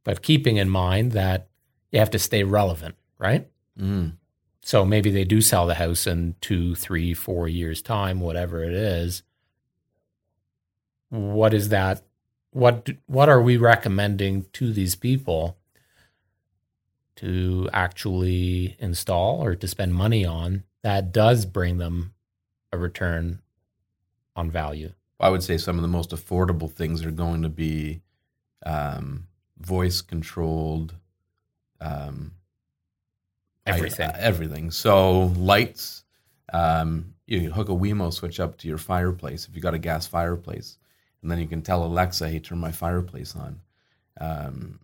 but 0.04 0.22
keeping 0.22 0.56
in 0.56 0.68
mind 0.68 1.12
that 1.12 1.48
you 1.92 1.98
have 1.98 2.10
to 2.10 2.18
stay 2.18 2.42
relevant, 2.42 2.96
right? 3.18 3.48
mm. 3.78 4.12
So 4.62 4.84
maybe 4.84 5.12
they 5.12 5.24
do 5.24 5.40
sell 5.40 5.68
the 5.68 5.74
house 5.74 6.08
in 6.08 6.34
two, 6.40 6.74
three, 6.74 7.14
four 7.14 7.46
years' 7.46 7.82
time, 7.82 8.18
whatever 8.18 8.64
it 8.64 8.72
is. 8.72 9.22
What 11.08 11.54
is 11.54 11.68
that? 11.68 12.02
What 12.50 12.88
what 13.06 13.28
are 13.28 13.40
we 13.40 13.58
recommending 13.58 14.46
to 14.54 14.72
these 14.72 14.96
people 14.96 15.56
to 17.16 17.68
actually 17.72 18.76
install 18.80 19.42
or 19.42 19.54
to 19.54 19.68
spend 19.68 19.94
money 19.94 20.24
on 20.24 20.64
that 20.82 21.12
does 21.12 21.46
bring 21.46 21.78
them 21.78 22.14
a 22.72 22.78
return 22.78 23.40
on 24.36 24.50
value? 24.50 24.92
I 25.18 25.30
would 25.30 25.42
say 25.42 25.56
some 25.56 25.76
of 25.76 25.82
the 25.82 25.88
most 25.88 26.10
affordable 26.10 26.70
things 26.70 27.04
are 27.04 27.10
going 27.10 27.42
to 27.42 27.48
be 27.48 28.02
um, 28.64 29.26
voice 29.58 30.00
controlled. 30.02 30.94
Um, 31.80 32.32
I- 33.66 33.70
Everything. 33.72 34.08
uh, 34.08 34.16
everything. 34.18 34.70
So 34.70 35.22
lights. 35.38 36.04
Um, 36.52 37.14
you 37.26 37.40
can 37.40 37.50
hook 37.50 37.68
a 37.68 37.72
Wemo 37.72 38.12
switch 38.12 38.38
up 38.38 38.56
to 38.58 38.68
your 38.68 38.78
fireplace 38.78 39.48
if 39.48 39.56
you 39.56 39.60
got 39.60 39.74
a 39.74 39.78
gas 39.78 40.06
fireplace, 40.06 40.78
and 41.22 41.30
then 41.30 41.40
you 41.40 41.48
can 41.48 41.60
tell 41.62 41.84
Alexa, 41.84 42.28
"Hey, 42.28 42.38
turn 42.38 42.58
my 42.58 42.70
fireplace 42.70 43.34
on." 43.34 43.60
Um, 44.20 44.78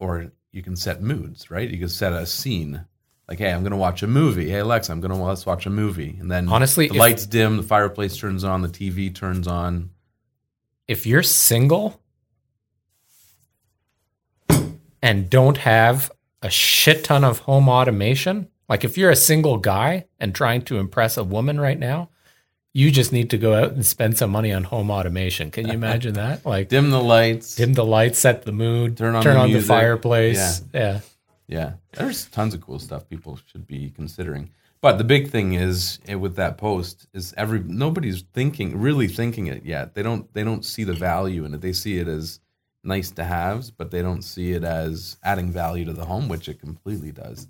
or 0.00 0.32
you 0.50 0.62
can 0.62 0.74
set 0.74 1.00
moods, 1.00 1.48
right? 1.50 1.70
You 1.70 1.78
can 1.78 1.88
set 1.88 2.12
a 2.12 2.26
scene, 2.26 2.84
like, 3.28 3.38
"Hey, 3.38 3.50
I'm 3.52 3.60
going 3.62 3.70
to 3.72 3.76
watch 3.76 4.02
a 4.02 4.06
movie." 4.06 4.48
Hey, 4.50 4.58
Alexa, 4.58 4.90
I'm 4.92 5.00
going 5.00 5.10
to 5.12 5.16
let's 5.16 5.44
watch 5.46 5.66
a 5.66 5.70
movie, 5.70 6.16
and 6.20 6.30
then 6.30 6.48
Honestly, 6.48 6.88
the 6.88 6.94
if- 6.94 7.00
lights 7.00 7.26
dim, 7.26 7.56
the 7.56 7.62
fireplace 7.62 8.16
turns 8.16 8.44
on, 8.44 8.62
the 8.62 8.68
TV 8.68 9.14
turns 9.14 9.46
on. 9.48 9.90
if 10.88 11.06
you're 11.06 11.22
single 11.22 12.00
and 15.02 15.28
don't 15.30 15.58
have 15.58 16.10
a 16.42 16.50
shit 16.50 17.04
ton 17.04 17.24
of 17.24 17.40
home 17.40 17.68
automation, 17.68 18.48
like 18.68 18.84
if 18.84 18.96
you're 18.98 19.10
a 19.10 19.16
single 19.16 19.58
guy 19.58 20.06
and 20.18 20.34
trying 20.34 20.62
to 20.62 20.78
impress 20.78 21.16
a 21.16 21.24
woman 21.24 21.60
right 21.60 21.78
now, 21.78 22.10
you 22.72 22.90
just 22.90 23.12
need 23.12 23.30
to 23.30 23.38
go 23.38 23.54
out 23.54 23.72
and 23.72 23.86
spend 23.86 24.18
some 24.18 24.30
money 24.30 24.52
on 24.52 24.64
home 24.64 24.90
automation. 24.90 25.50
Can 25.50 25.66
you 25.66 25.72
imagine 25.82 26.14
that? 26.14 26.44
Like 26.44 26.68
Dim 26.68 26.90
the 26.90 27.00
lights. 27.02 27.54
dim 27.56 27.72
the 27.74 27.84
lights, 27.84 28.18
set 28.18 28.42
the 28.42 28.52
mood, 28.52 28.96
Turn 28.96 29.14
on 29.14 29.22
turn 29.22 29.34
the 29.34 29.40
on 29.40 29.52
the 29.52 29.60
fireplace. 29.62 30.62
Yeah. 30.74 30.80
Yeah, 30.80 31.00
there's 31.92 32.26
tons 32.26 32.54
of 32.54 32.60
cool 32.60 32.78
stuff 32.78 33.08
people 33.08 33.38
should 33.46 33.66
be 33.66 33.90
considering. 33.90 34.50
But 34.80 34.98
the 34.98 35.04
big 35.04 35.30
thing 35.30 35.54
is 35.54 35.98
eh, 36.06 36.14
with 36.14 36.36
that 36.36 36.58
post 36.58 37.06
is 37.12 37.34
every 37.36 37.60
nobody's 37.60 38.22
thinking 38.32 38.78
really 38.78 39.08
thinking 39.08 39.46
it 39.46 39.64
yet. 39.64 39.94
They 39.94 40.02
don't 40.02 40.32
they 40.34 40.44
don't 40.44 40.64
see 40.64 40.84
the 40.84 40.92
value 40.92 41.44
in 41.44 41.54
it. 41.54 41.60
They 41.60 41.72
see 41.72 41.98
it 41.98 42.08
as 42.08 42.40
nice 42.84 43.10
to 43.12 43.24
haves, 43.24 43.70
but 43.70 43.90
they 43.90 44.02
don't 44.02 44.22
see 44.22 44.52
it 44.52 44.64
as 44.64 45.16
adding 45.24 45.50
value 45.50 45.84
to 45.86 45.92
the 45.92 46.04
home, 46.04 46.28
which 46.28 46.48
it 46.48 46.60
completely 46.60 47.12
does. 47.12 47.48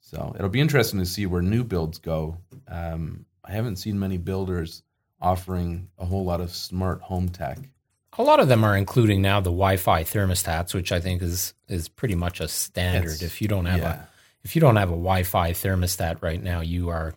So 0.00 0.34
it'll 0.36 0.50
be 0.50 0.60
interesting 0.60 1.00
to 1.00 1.06
see 1.06 1.26
where 1.26 1.42
new 1.42 1.64
builds 1.64 1.98
go. 1.98 2.36
Um, 2.68 3.24
I 3.44 3.52
haven't 3.52 3.76
seen 3.76 3.98
many 3.98 4.18
builders 4.18 4.82
offering 5.20 5.88
a 5.98 6.04
whole 6.04 6.24
lot 6.24 6.40
of 6.40 6.54
smart 6.54 7.00
home 7.00 7.28
tech. 7.28 7.58
A 8.18 8.22
lot 8.22 8.40
of 8.40 8.48
them 8.48 8.64
are 8.64 8.76
including 8.76 9.20
now 9.20 9.40
the 9.40 9.50
Wi-Fi 9.50 10.04
thermostats, 10.04 10.72
which 10.74 10.90
I 10.92 11.00
think 11.00 11.22
is 11.22 11.54
is 11.68 11.88
pretty 11.88 12.14
much 12.14 12.40
a 12.40 12.48
standard. 12.48 13.04
It's- 13.10 13.22
if 13.22 13.42
you 13.42 13.48
don't 13.48 13.66
have 13.66 13.80
a 13.90 14.08
if 14.44 14.54
you 14.54 14.60
don't 14.60 14.76
have 14.76 14.88
a 14.88 14.92
Wi-Fi 14.92 15.52
thermostat 15.52 16.22
right 16.22 16.42
now, 16.42 16.60
you 16.60 16.88
are 16.88 17.14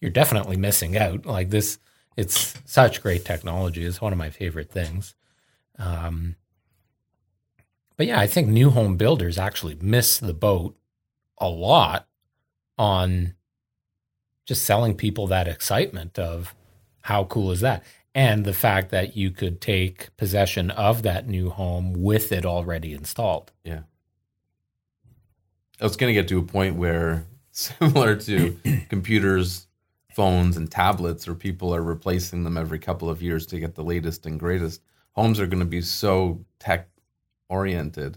you're 0.00 0.10
definitely 0.10 0.56
missing 0.56 0.96
out. 0.96 1.24
Like 1.24 1.50
this, 1.50 1.78
it's 2.16 2.54
such 2.66 3.02
great 3.02 3.24
technology. 3.24 3.84
It's 3.84 4.00
one 4.00 4.12
of 4.12 4.18
my 4.18 4.30
favorite 4.30 4.70
things. 4.70 5.14
Um, 5.78 6.36
but 7.96 8.06
yeah, 8.06 8.20
I 8.20 8.26
think 8.26 8.48
new 8.48 8.70
home 8.70 8.96
builders 8.96 9.38
actually 9.38 9.76
miss 9.80 10.18
the 10.18 10.34
boat 10.34 10.76
a 11.38 11.48
lot 11.48 12.06
on 12.76 13.34
just 14.46 14.64
selling 14.64 14.94
people 14.94 15.26
that 15.28 15.48
excitement 15.48 16.18
of 16.18 16.54
how 17.02 17.24
cool 17.24 17.50
is 17.52 17.60
that, 17.60 17.82
and 18.14 18.44
the 18.44 18.52
fact 18.52 18.90
that 18.90 19.16
you 19.16 19.30
could 19.30 19.60
take 19.60 20.16
possession 20.16 20.70
of 20.70 21.02
that 21.02 21.26
new 21.26 21.50
home 21.50 21.92
with 21.92 22.30
it 22.30 22.46
already 22.46 22.92
installed. 22.92 23.52
Yeah. 23.64 23.80
It's 25.80 25.96
going 25.96 26.14
to 26.14 26.20
get 26.20 26.28
to 26.28 26.38
a 26.38 26.42
point 26.42 26.76
where 26.76 27.26
similar 27.50 28.16
to 28.16 28.56
computers 28.88 29.66
phones 30.12 30.56
and 30.56 30.70
tablets 30.70 31.26
where 31.26 31.34
people 31.34 31.74
are 31.74 31.82
replacing 31.82 32.44
them 32.44 32.56
every 32.56 32.78
couple 32.78 33.10
of 33.10 33.20
years 33.20 33.46
to 33.46 33.58
get 33.58 33.74
the 33.74 33.82
latest 33.82 34.26
and 34.26 34.38
greatest 34.38 34.80
homes 35.12 35.40
are 35.40 35.46
going 35.46 35.58
to 35.58 35.66
be 35.66 35.80
so 35.80 36.44
tech 36.60 36.88
oriented 37.48 38.16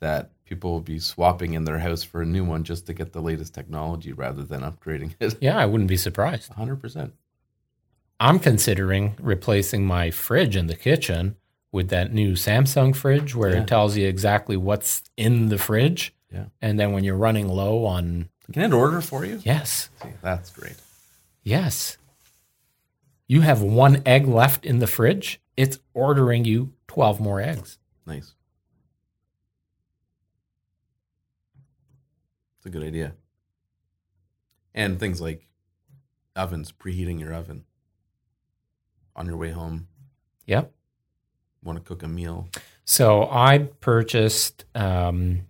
that 0.00 0.30
people 0.46 0.72
will 0.72 0.80
be 0.80 0.98
swapping 0.98 1.52
in 1.52 1.64
their 1.64 1.78
house 1.78 2.02
for 2.02 2.22
a 2.22 2.26
new 2.26 2.44
one 2.44 2.64
just 2.64 2.86
to 2.86 2.94
get 2.94 3.12
the 3.12 3.20
latest 3.20 3.54
technology 3.54 4.12
rather 4.12 4.42
than 4.42 4.62
upgrading 4.62 5.14
it 5.20 5.36
Yeah, 5.40 5.58
I 5.58 5.66
wouldn't 5.66 5.88
be 5.88 5.98
surprised. 5.98 6.52
100% 6.52 7.12
I'm 8.22 8.38
considering 8.38 9.16
replacing 9.20 9.84
my 9.84 10.12
fridge 10.12 10.54
in 10.54 10.68
the 10.68 10.76
kitchen 10.76 11.34
with 11.72 11.88
that 11.88 12.12
new 12.14 12.34
Samsung 12.34 12.94
fridge 12.94 13.34
where 13.34 13.50
Yeah. 13.50 13.62
it 13.62 13.66
tells 13.66 13.96
you 13.96 14.06
exactly 14.06 14.56
what's 14.56 15.02
in 15.16 15.48
the 15.48 15.58
fridge. 15.58 16.14
Yeah. 16.32 16.44
And 16.60 16.78
then 16.78 16.92
when 16.92 17.02
you're 17.02 17.16
running 17.16 17.48
low 17.48 17.84
on, 17.84 18.28
can 18.52 18.62
it 18.62 18.72
order 18.72 19.00
for 19.00 19.24
you 19.24 19.40
yes, 19.44 19.88
See, 20.02 20.10
that's 20.22 20.50
great 20.50 20.76
yes, 21.42 21.96
you 23.26 23.40
have 23.40 23.60
one 23.60 24.02
egg 24.06 24.28
left 24.28 24.64
in 24.64 24.78
the 24.78 24.86
fridge, 24.86 25.40
it's 25.56 25.80
ordering 25.92 26.44
you 26.44 26.72
12 26.86 27.18
more 27.20 27.40
eggs. 27.40 27.78
nice 28.06 28.34
it's 32.58 32.66
a 32.66 32.70
good 32.70 32.82
idea 32.84 33.14
and 34.74 35.00
things 35.00 35.20
like 35.20 35.48
ovens 36.36 36.70
preheating 36.72 37.18
your 37.18 37.32
oven 37.34 37.64
on 39.16 39.26
your 39.26 39.36
way 39.36 39.50
home 39.50 39.86
Yep. 40.46 40.72
want 41.62 41.78
to 41.78 41.84
cook 41.84 42.02
a 42.02 42.08
meal 42.08 42.48
So 42.84 43.28
I 43.30 43.58
purchased 43.80 44.64
um, 44.74 45.42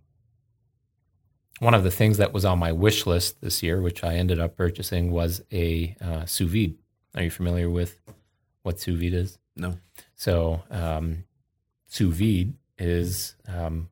one 1.61 1.75
of 1.75 1.85
the 1.85 1.91
things 1.91 2.19
that 2.19 2.33
was 2.33 2.45
on 2.45 2.59
my 2.59 2.73
wish 2.73 3.07
list 3.07 3.41
this 3.41 3.63
year, 3.63 3.81
which 3.81 4.03
I 4.05 4.15
ended 4.15 4.39
up 4.41 4.57
purchasing, 4.57 5.11
was 5.13 5.43
a 5.53 5.97
uh, 6.01 6.25
sous 6.27 6.51
vide. 6.51 6.75
Are 7.15 7.23
you 7.23 7.31
familiar 7.31 7.71
with 7.71 8.01
what 8.63 8.81
sous 8.81 8.99
vide 8.99 9.15
is? 9.15 9.39
no 9.57 9.79
So 10.17 10.63
um, 10.71 11.25
sous 11.87 12.15
vide 12.15 12.55
is 12.79 13.37
um, 13.47 13.89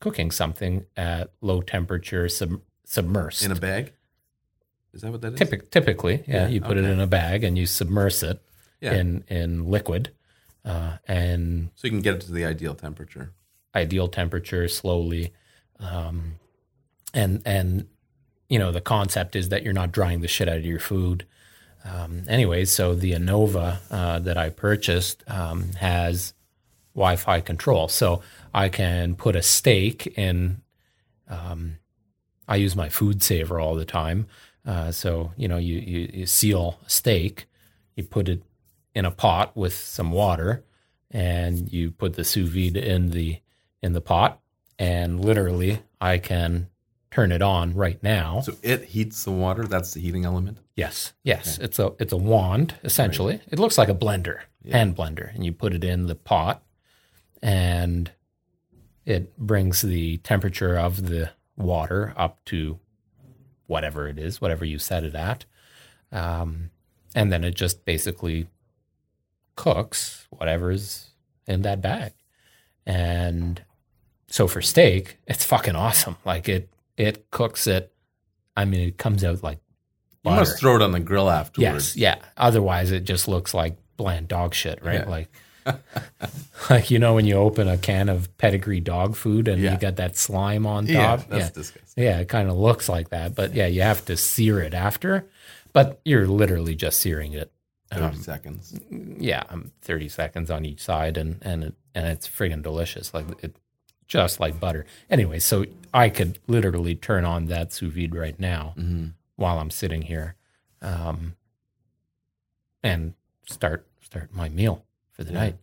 cooking 0.00 0.30
something 0.30 0.84
at 0.96 1.32
low 1.40 1.60
temperature, 1.60 2.28
sub- 2.28 2.60
submersed. 2.86 3.44
in 3.44 3.50
a 3.52 3.56
bag 3.56 3.92
is 4.92 5.00
that 5.02 5.10
what 5.10 5.22
that 5.22 5.32
is 5.34 5.38
Typic- 5.38 5.70
typically, 5.70 6.22
yeah, 6.28 6.42
Yeah, 6.44 6.48
you 6.48 6.60
put 6.60 6.76
it 6.76 6.84
in 6.84 7.00
a 7.00 7.06
bag 7.06 7.42
and 7.44 7.56
you 7.58 7.66
submerse 7.66 8.22
it 8.22 8.40
yeah. 8.82 8.94
in 8.94 9.24
in 9.28 9.70
liquid, 9.70 10.10
uh, 10.64 10.98
and 11.08 11.70
so 11.74 11.86
you 11.86 11.90
can 11.90 12.02
get 12.02 12.16
it 12.16 12.20
to 12.22 12.32
the 12.32 12.44
ideal 12.44 12.74
temperature. 12.74 13.32
ideal 13.74 14.08
temperature 14.08 14.68
slowly 14.68 15.32
um, 15.82 16.36
and 17.12 17.42
and 17.44 17.86
you 18.48 18.58
know 18.58 18.72
the 18.72 18.80
concept 18.80 19.36
is 19.36 19.48
that 19.48 19.62
you're 19.62 19.72
not 19.72 19.92
drying 19.92 20.20
the 20.20 20.28
shit 20.28 20.48
out 20.48 20.58
of 20.58 20.64
your 20.64 20.78
food. 20.78 21.26
Um, 21.84 22.22
anyways, 22.28 22.70
so 22.70 22.94
the 22.94 23.12
Anova 23.12 23.78
uh, 23.90 24.18
that 24.20 24.38
I 24.38 24.50
purchased 24.50 25.24
um, 25.28 25.72
has 25.72 26.32
Wi-Fi 26.94 27.40
control, 27.40 27.88
so 27.88 28.22
I 28.54 28.68
can 28.68 29.16
put 29.16 29.34
a 29.34 29.42
steak 29.42 30.06
in. 30.16 30.62
Um, 31.28 31.78
I 32.46 32.56
use 32.56 32.76
my 32.76 32.88
food 32.88 33.22
saver 33.22 33.58
all 33.58 33.74
the 33.74 33.84
time, 33.84 34.26
uh, 34.66 34.92
so 34.92 35.32
you 35.36 35.48
know 35.48 35.58
you, 35.58 35.76
you 35.78 36.10
you 36.12 36.26
seal 36.26 36.78
a 36.86 36.90
steak, 36.90 37.46
you 37.96 38.04
put 38.04 38.28
it 38.28 38.42
in 38.94 39.04
a 39.04 39.10
pot 39.10 39.56
with 39.56 39.74
some 39.74 40.12
water, 40.12 40.64
and 41.10 41.72
you 41.72 41.90
put 41.90 42.14
the 42.14 42.24
sous 42.24 42.48
vide 42.48 42.76
in 42.76 43.10
the 43.10 43.40
in 43.82 43.92
the 43.92 44.00
pot, 44.00 44.40
and 44.78 45.24
literally 45.24 45.82
I 46.00 46.18
can 46.18 46.68
turn 47.10 47.30
it 47.30 47.42
on 47.42 47.74
right 47.74 48.02
now. 48.02 48.40
So 48.40 48.54
it 48.62 48.84
heats 48.84 49.24
the 49.24 49.30
water. 49.30 49.64
That's 49.64 49.94
the 49.94 50.00
heating 50.00 50.24
element. 50.24 50.58
Yes, 50.74 51.12
yes, 51.22 51.58
it's 51.58 51.78
a 51.78 51.92
it's 51.98 52.12
a 52.12 52.16
wand 52.16 52.74
essentially. 52.82 53.40
It 53.50 53.58
looks 53.58 53.78
like 53.78 53.88
a 53.88 53.94
blender, 53.94 54.40
hand 54.70 54.96
blender, 54.96 55.34
and 55.34 55.44
you 55.44 55.52
put 55.52 55.74
it 55.74 55.84
in 55.84 56.06
the 56.06 56.14
pot, 56.14 56.62
and 57.42 58.10
it 59.04 59.36
brings 59.36 59.82
the 59.82 60.18
temperature 60.18 60.76
of 60.76 61.08
the 61.08 61.30
water 61.56 62.14
up 62.16 62.44
to 62.46 62.78
whatever 63.66 64.08
it 64.08 64.18
is, 64.18 64.40
whatever 64.40 64.64
you 64.64 64.78
set 64.78 65.04
it 65.04 65.14
at, 65.14 65.44
um, 66.10 66.70
and 67.14 67.30
then 67.32 67.44
it 67.44 67.54
just 67.54 67.84
basically 67.84 68.48
cooks 69.56 70.26
whatever's 70.30 71.10
in 71.46 71.62
that 71.62 71.80
bag, 71.82 72.12
and 72.86 73.62
so 74.28 74.46
for 74.48 74.62
steak, 74.62 75.18
it's 75.26 75.44
fucking 75.44 75.76
awesome. 75.76 76.16
Like 76.24 76.48
it 76.48 76.68
it 76.96 77.30
cooks 77.30 77.66
it. 77.66 77.92
I 78.56 78.64
mean, 78.64 78.88
it 78.88 78.98
comes 78.98 79.24
out 79.24 79.42
like 79.42 79.58
You 80.24 80.30
must 80.32 80.58
throw 80.60 80.76
it 80.76 80.82
on 80.82 80.92
the 80.92 81.00
grill 81.00 81.30
afterwards. 81.30 81.96
Yes, 81.96 81.96
yeah. 81.96 82.16
Otherwise, 82.36 82.90
it 82.90 83.04
just 83.04 83.28
looks 83.28 83.54
like 83.54 83.76
bland 83.96 84.28
dog 84.28 84.54
shit, 84.54 84.82
right? 84.84 85.00
Yeah. 85.00 85.08
Like, 85.08 85.28
like 86.70 86.90
you 86.90 86.98
know 86.98 87.14
when 87.14 87.24
you 87.26 87.34
open 87.36 87.68
a 87.68 87.76
can 87.78 88.08
of 88.08 88.36
pedigree 88.38 88.80
dog 88.80 89.16
food 89.16 89.48
and 89.48 89.62
Yeah. 89.62 89.72
you 89.72 89.78
got 89.78 89.96
that 89.96 90.16
slime 90.16 90.66
on 90.66 90.86
Yeah, 90.86 91.16
top. 91.16 91.28
that's 91.28 91.44
yeah, 91.44 91.50
disgusting. 91.50 92.04
yeah, 92.04 92.18
it 92.20 92.28
kind 92.28 92.48
of 92.48 92.56
looks 92.56 92.88
like 92.88 93.10
that. 93.10 93.34
But 93.34 93.54
yeah, 93.54 93.66
you 93.66 93.82
have 93.82 94.04
to 94.06 94.16
sear 94.16 94.60
it 94.60 94.74
after. 94.74 95.26
But 95.72 96.00
you're 96.04 96.26
literally 96.26 96.74
just 96.74 97.00
searing 97.00 97.32
it. 97.32 97.50
Thirty 97.92 98.04
Um, 98.16 98.22
seconds. 98.22 98.80
yeah, 98.90 99.42
um, 99.50 99.70
thirty 99.82 100.08
seconds 100.08 100.50
on 100.50 100.64
each 100.64 100.80
side, 100.80 101.16
and 101.16 101.38
and 101.42 101.64
it, 101.64 101.74
and 101.94 102.06
it's 102.06 102.28
friggin' 102.28 102.62
delicious. 102.62 103.12
Like 103.12 103.26
it, 103.44 103.56
just 104.08 104.40
like 104.40 104.58
butter. 104.58 104.84
Anyway, 105.10 105.38
so 105.38 105.64
I 105.94 106.08
could 106.08 106.38
literally 106.46 106.94
turn 106.94 107.24
on 107.24 107.46
that 107.46 107.72
sous 107.72 107.92
vide 107.94 108.14
right 108.14 108.38
now 108.40 108.72
hmm 108.76 109.08
while 109.36 109.58
I'm 109.58 109.70
sitting 109.70 110.02
here, 110.02 110.36
um, 110.80 111.34
and 112.82 113.14
start 113.46 113.86
start 114.00 114.32
my 114.34 114.48
meal 114.48 114.84
for 115.10 115.24
the 115.24 115.32
Yeah. 115.32 115.38
night. 115.40 115.56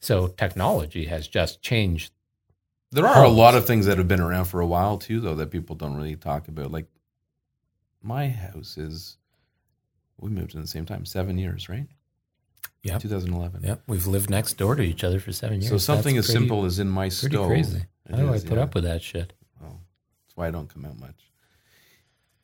So 0.00 0.28
technology 0.28 1.06
has 1.06 1.26
just 1.28 1.62
changed. 1.62 2.12
There 2.92 3.06
are 3.06 3.24
a 3.24 3.28
lot 3.28 3.54
of 3.54 3.66
things 3.66 3.86
that 3.86 3.98
have 3.98 4.08
been 4.08 4.20
around 4.20 4.44
for 4.46 4.60
a 4.60 4.66
while 4.66 4.96
too, 4.98 5.20
though, 5.20 5.34
that 5.34 5.50
people 5.50 5.74
don't 5.76 5.96
really 5.96 6.16
talk 6.16 6.48
about. 6.48 6.70
Like 6.70 6.86
my 8.02 8.28
house 8.28 8.78
is, 8.78 9.16
we 10.18 10.30
moved 10.30 10.54
in 10.54 10.60
the 10.60 10.66
same 10.66 10.86
time, 10.86 11.04
seven 11.04 11.38
years, 11.38 11.68
right? 11.68 11.86
Yeah, 12.82 12.98
2011. 12.98 13.62
Yep, 13.64 13.82
we've 13.86 14.06
lived 14.06 14.30
next 14.30 14.54
door 14.54 14.74
to 14.76 14.82
each 14.82 15.02
other 15.04 15.18
for 15.20 15.32
seven 15.32 15.60
years. 15.60 15.70
So 15.70 15.78
something 15.78 16.14
That's 16.16 16.28
as 16.28 16.34
pretty- 16.34 16.46
simple 16.48 16.64
as 16.64 16.78
in 16.78 16.88
my 16.88 17.04
pretty 17.08 17.16
stove. 17.34 17.48
crazy. 17.48 17.82
How 18.10 18.16
do 18.16 18.32
is, 18.32 18.44
I 18.44 18.48
put 18.48 18.58
yeah. 18.58 18.64
up 18.64 18.74
with 18.74 18.84
that 18.84 19.02
shit? 19.02 19.32
Well, 19.60 19.80
that's 20.26 20.36
why 20.36 20.46
I 20.48 20.50
don't 20.50 20.72
come 20.72 20.84
out 20.84 20.98
much. 21.00 21.30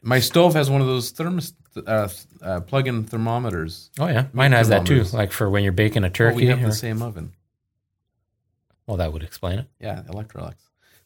My 0.03 0.19
stove 0.19 0.55
has 0.55 0.69
one 0.69 0.81
of 0.81 0.89
those 0.89 1.11
thermos 1.13 1.55
uh, 1.87 2.09
uh, 2.43 2.61
plug-in 2.61 3.05
thermometers. 3.05 3.91
Oh 4.01 4.09
yeah, 4.09 4.27
mine 4.33 4.51
has 4.53 4.69
that 4.69 4.85
too. 4.85 5.05
Like 5.13 5.31
for 5.31 5.49
when 5.49 5.63
you're 5.63 5.73
baking 5.73 6.03
a 6.03 6.07
Well, 6.07 6.13
turkey. 6.13 6.37
we 6.39 6.47
have 6.47 6.63
or- 6.63 6.67
the 6.67 6.73
same 6.73 7.01
oven. 7.03 7.33
well, 8.87 8.97
that 8.97 9.13
would 9.13 9.23
explain 9.23 9.61
it. 9.61 9.67
Yeah, 9.81 10.03
Electrolux. 10.09 10.55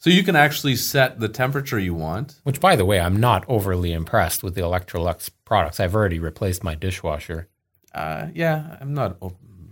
So 0.07 0.11
you 0.11 0.23
can 0.23 0.37
actually 0.37 0.77
set 0.77 1.19
the 1.19 1.29
temperature 1.29 1.81
you 1.81 1.93
want. 1.93 2.37
Which, 2.45 2.61
by 2.61 2.77
the 2.77 2.85
way, 2.85 3.01
I'm 3.01 3.17
not 3.17 3.45
overly 3.49 3.93
impressed 3.93 4.45
with 4.45 4.55
the 4.55 4.61
Electrolux 4.61 5.31
products. 5.45 5.81
I've 5.81 5.97
already 5.97 6.21
replaced 6.21 6.63
my 6.63 6.77
dishwasher. 6.77 7.49
Uh, 7.93 8.29
yeah, 8.33 8.77
I'm 8.81 8.95
not 8.95 9.19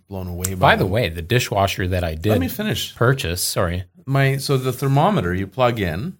blown 0.08 0.26
away 0.26 0.54
by. 0.54 0.72
By 0.72 0.74
the 0.74 0.82
them. 0.82 0.90
way, 0.90 1.08
the 1.08 1.22
dishwasher 1.22 1.86
that 1.86 2.02
I 2.02 2.16
did. 2.16 2.30
let 2.30 2.40
me 2.40 2.48
finish. 2.48 2.96
purchase, 2.96 3.44
sorry, 3.44 3.84
My 4.06 4.38
so 4.38 4.56
the 4.56 4.72
thermometer 4.72 5.32
you 5.32 5.46
plug 5.46 5.78
in, 5.78 6.18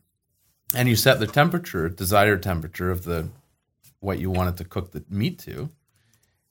and 0.73 0.89
you 0.89 0.95
set 0.95 1.19
the 1.19 1.27
temperature, 1.27 1.89
desired 1.89 2.41
temperature 2.41 2.93
of 2.93 3.03
the 3.03 3.31
what 3.99 4.21
you 4.21 4.31
want 4.31 4.51
it 4.51 4.57
to 4.59 4.65
cook 4.65 4.93
the 4.93 5.05
meat 5.11 5.41
to, 5.41 5.71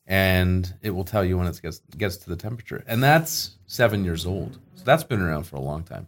and 0.06 0.74
it 0.82 0.90
will 0.90 1.06
tell 1.06 1.24
you 1.24 1.38
when 1.38 1.48
it 1.48 1.62
gets 1.62 1.80
gets 1.98 2.18
to 2.18 2.30
the 2.30 2.36
temperature, 2.36 2.84
and 2.88 3.02
that's 3.02 3.52
seven 3.68 4.04
years 4.04 4.26
old. 4.26 4.60
So 4.76 4.84
that's 4.84 5.06
been 5.06 5.22
around 5.22 5.44
for 5.44 5.56
a 5.56 5.62
long 5.62 5.84
time, 5.84 6.08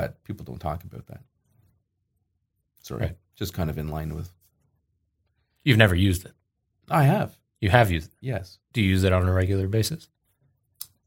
but 0.00 0.22
people 0.24 0.44
don't 0.44 0.58
talk 0.60 0.84
about 0.84 1.06
that. 1.08 1.22
Sorry, 2.82 3.00
Right. 3.06 3.16
just 3.34 3.52
kind 3.54 3.68
of 3.70 3.78
in 3.78 3.88
line 3.88 4.14
with. 4.14 4.30
you've 5.64 5.76
never 5.78 5.94
used 5.94 6.24
it. 6.24 6.32
I 6.90 7.04
have 7.04 7.36
You 7.60 7.68
have 7.70 7.90
used 7.90 8.12
it. 8.12 8.18
yes. 8.20 8.58
Do 8.72 8.80
you 8.80 8.88
use 8.90 9.04
it 9.04 9.12
on 9.12 9.28
a 9.28 9.32
regular 9.32 9.66
basis? 9.68 10.08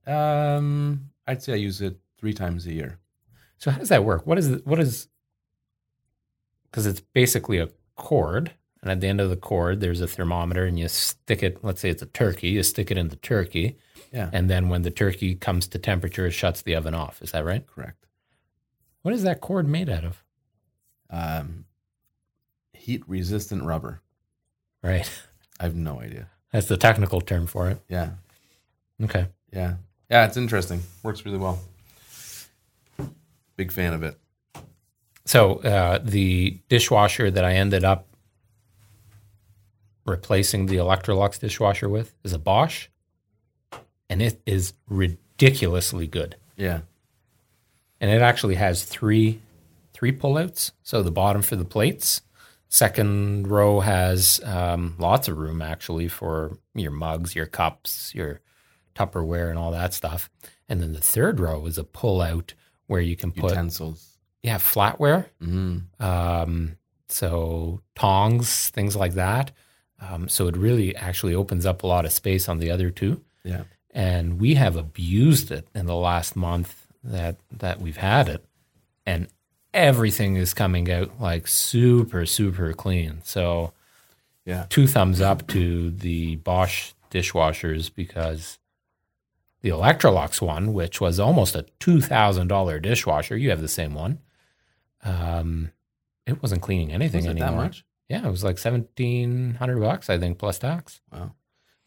Um, 0.06 1.10
I'd 1.28 1.42
say 1.42 1.54
I 1.54 1.56
use 1.58 1.82
it 1.82 1.98
three 2.18 2.34
times 2.34 2.66
a 2.68 2.74
year. 2.74 3.00
So 3.58 3.72
how 3.72 3.78
does 3.80 3.90
that 3.90 4.04
work? 4.04 4.26
What 4.28 4.38
is 4.38 4.48
it? 4.50 4.66
What 4.68 4.80
is? 4.80 5.08
Because 6.70 6.86
it's 6.86 7.00
basically 7.02 7.58
a 7.60 7.70
cord, 7.96 8.52
and 8.82 8.92
at 8.92 9.00
the 9.02 9.08
end 9.08 9.22
of 9.22 9.30
the 9.30 9.36
cord, 9.38 9.80
there's 9.80 10.02
a 10.02 10.08
thermometer, 10.08 10.66
and 10.66 10.78
you 10.80 10.88
stick 10.88 11.44
it. 11.44 11.64
Let's 11.64 11.82
say 11.82 11.90
it's 11.90 12.02
a 12.02 12.08
turkey. 12.08 12.50
You 12.50 12.64
stick 12.64 12.92
it 12.92 12.98
in 12.98 13.10
the 13.10 13.16
turkey, 13.18 13.78
Yeah, 14.12 14.30
and 14.34 14.50
then 14.50 14.70
when 14.70 14.82
the 14.84 14.92
turkey 14.92 15.36
comes 15.36 15.68
to 15.70 15.80
temperature, 15.80 16.26
it 16.28 16.32
shuts 16.32 16.62
the 16.64 16.76
oven 16.76 16.94
off. 16.96 17.22
Is 17.22 17.32
that 17.32 17.46
right? 17.46 17.66
correct. 17.68 18.06
What 19.02 19.14
is 19.14 19.24
that 19.24 19.42
cord 19.42 19.68
made 19.68 19.90
out 19.90 20.04
of? 20.04 20.24
Um, 21.10 21.66
heat 22.74 23.04
resistant 23.08 23.64
rubber. 23.64 24.02
Right. 24.84 25.10
I 25.60 25.64
have 25.64 25.76
no 25.76 26.00
idea. 26.00 26.28
That's 26.52 26.68
the 26.68 26.78
technical 26.78 27.22
term 27.22 27.48
for 27.48 27.70
it. 27.70 27.82
Yeah, 27.88 28.12
Okay. 29.04 29.28
yeah, 29.54 29.76
yeah. 30.10 30.26
It's 30.26 30.38
interesting. 30.38 30.82
Works 31.04 31.24
really 31.26 31.38
well. 31.38 31.60
Big 33.56 33.72
fan 33.72 33.94
of 33.94 34.04
it. 34.04 34.18
So 35.26 35.56
uh, 35.58 36.00
the 36.04 36.60
dishwasher 36.68 37.30
that 37.32 37.46
I 37.46 37.54
ended 37.54 37.84
up 37.84 38.08
replacing 40.06 40.66
the 40.66 40.78
Electrolux 40.78 41.40
dishwasher 41.40 41.88
with 41.88 42.14
is 42.24 42.34
a 42.34 42.40
Bosch, 42.40 42.88
and 44.10 44.22
it 44.22 44.42
is 44.46 44.74
ridiculously 44.90 46.08
good. 46.08 46.36
Yeah, 46.58 46.82
And 48.02 48.12
it 48.12 48.22
actually 48.22 48.56
has 48.56 48.84
three 48.84 49.40
three 49.94 50.12
pullouts. 50.12 50.72
So 50.84 51.02
the 51.04 51.12
bottom 51.12 51.42
for 51.44 51.56
the 51.56 51.64
plates, 51.66 52.22
second 52.68 53.48
row 53.48 53.80
has 53.82 54.42
um, 54.44 54.96
lots 54.98 55.28
of 55.28 55.38
room 55.38 55.62
actually 55.62 56.08
for 56.08 56.58
your 56.74 56.92
mugs, 56.92 57.36
your 57.36 57.46
cups, 57.46 58.14
your 58.16 58.42
Tupperware, 58.96 59.50
and 59.50 59.58
all 59.60 59.72
that 59.72 59.94
stuff. 59.94 60.30
And 60.68 60.82
then 60.82 60.94
the 60.94 61.00
third 61.02 61.40
row 61.40 61.66
is 61.66 61.78
a 61.78 61.84
pullout 61.84 62.54
where 62.88 63.00
you 63.02 63.16
can 63.16 63.32
put 63.32 63.52
utensils. 63.52 64.18
yeah 64.42 64.58
flatware 64.58 65.28
Mm. 65.42 65.84
um, 66.02 66.78
so 67.08 67.82
tongs, 67.96 68.70
things 68.70 68.96
like 68.96 69.14
that. 69.14 69.52
Um, 70.00 70.28
so 70.30 70.48
it 70.48 70.58
really 70.58 70.96
actually 70.96 71.36
opens 71.36 71.66
up 71.66 71.84
a 71.84 71.88
lot 71.88 72.06
of 72.06 72.12
space 72.12 72.50
on 72.50 72.58
the 72.60 72.72
other 72.72 72.90
two. 72.90 73.22
Yeah, 73.44 73.64
And 73.92 74.40
we 74.40 74.56
have 74.56 74.76
abused 74.76 75.52
it 75.52 75.68
in 75.76 75.86
the 75.86 75.96
last 75.96 76.36
month 76.36 76.81
that 77.04 77.38
that 77.52 77.82
we've 77.82 77.98
had 77.98 78.30
it, 78.30 78.44
and 79.06 79.28
everything 79.74 80.36
is 80.36 80.54
coming 80.54 80.92
out 80.92 81.20
like 81.20 81.48
super 81.48 82.26
super 82.26 82.74
clean. 82.74 83.22
So 83.24 83.74
yeah. 84.46 84.66
two 84.70 84.88
thumbs 84.88 85.22
up 85.22 85.48
to 85.48 85.92
the 85.92 86.36
Bosch 86.38 86.94
dishwashers 87.10 87.94
because 87.94 88.60
the 89.62 89.70
Electrolux 89.70 90.42
one, 90.42 90.74
which 90.74 91.00
was 91.00 91.20
almost 91.20 91.56
a 91.56 91.66
two 91.80 92.02
thousand 92.02 92.48
dollar 92.48 92.80
dishwasher, 92.80 93.38
you 93.38 93.50
have 93.52 93.62
the 93.62 93.68
same 93.68 93.94
one. 93.94 94.20
Um, 95.04 95.72
it 96.26 96.42
wasn't 96.42 96.62
cleaning 96.62 96.92
anything 96.92 97.22
Was 97.26 97.32
anymore. 97.32 97.50
that 97.50 97.56
much? 97.56 97.86
Yeah, 98.10 98.28
it 98.28 98.32
was 98.32 98.44
like 98.44 98.58
seventeen 98.58 99.56
hundred 99.56 99.80
bucks, 99.80 100.10
I 100.10 100.18
think, 100.18 100.38
plus 100.38 100.60
tax. 100.60 101.02
Wow. 101.12 101.34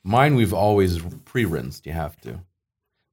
Mine, 0.03 0.35
we've 0.35 0.53
always 0.53 1.01
pre-rinsed. 1.25 1.87
You 1.87 1.93
have 1.93 2.21
to. 2.23 2.41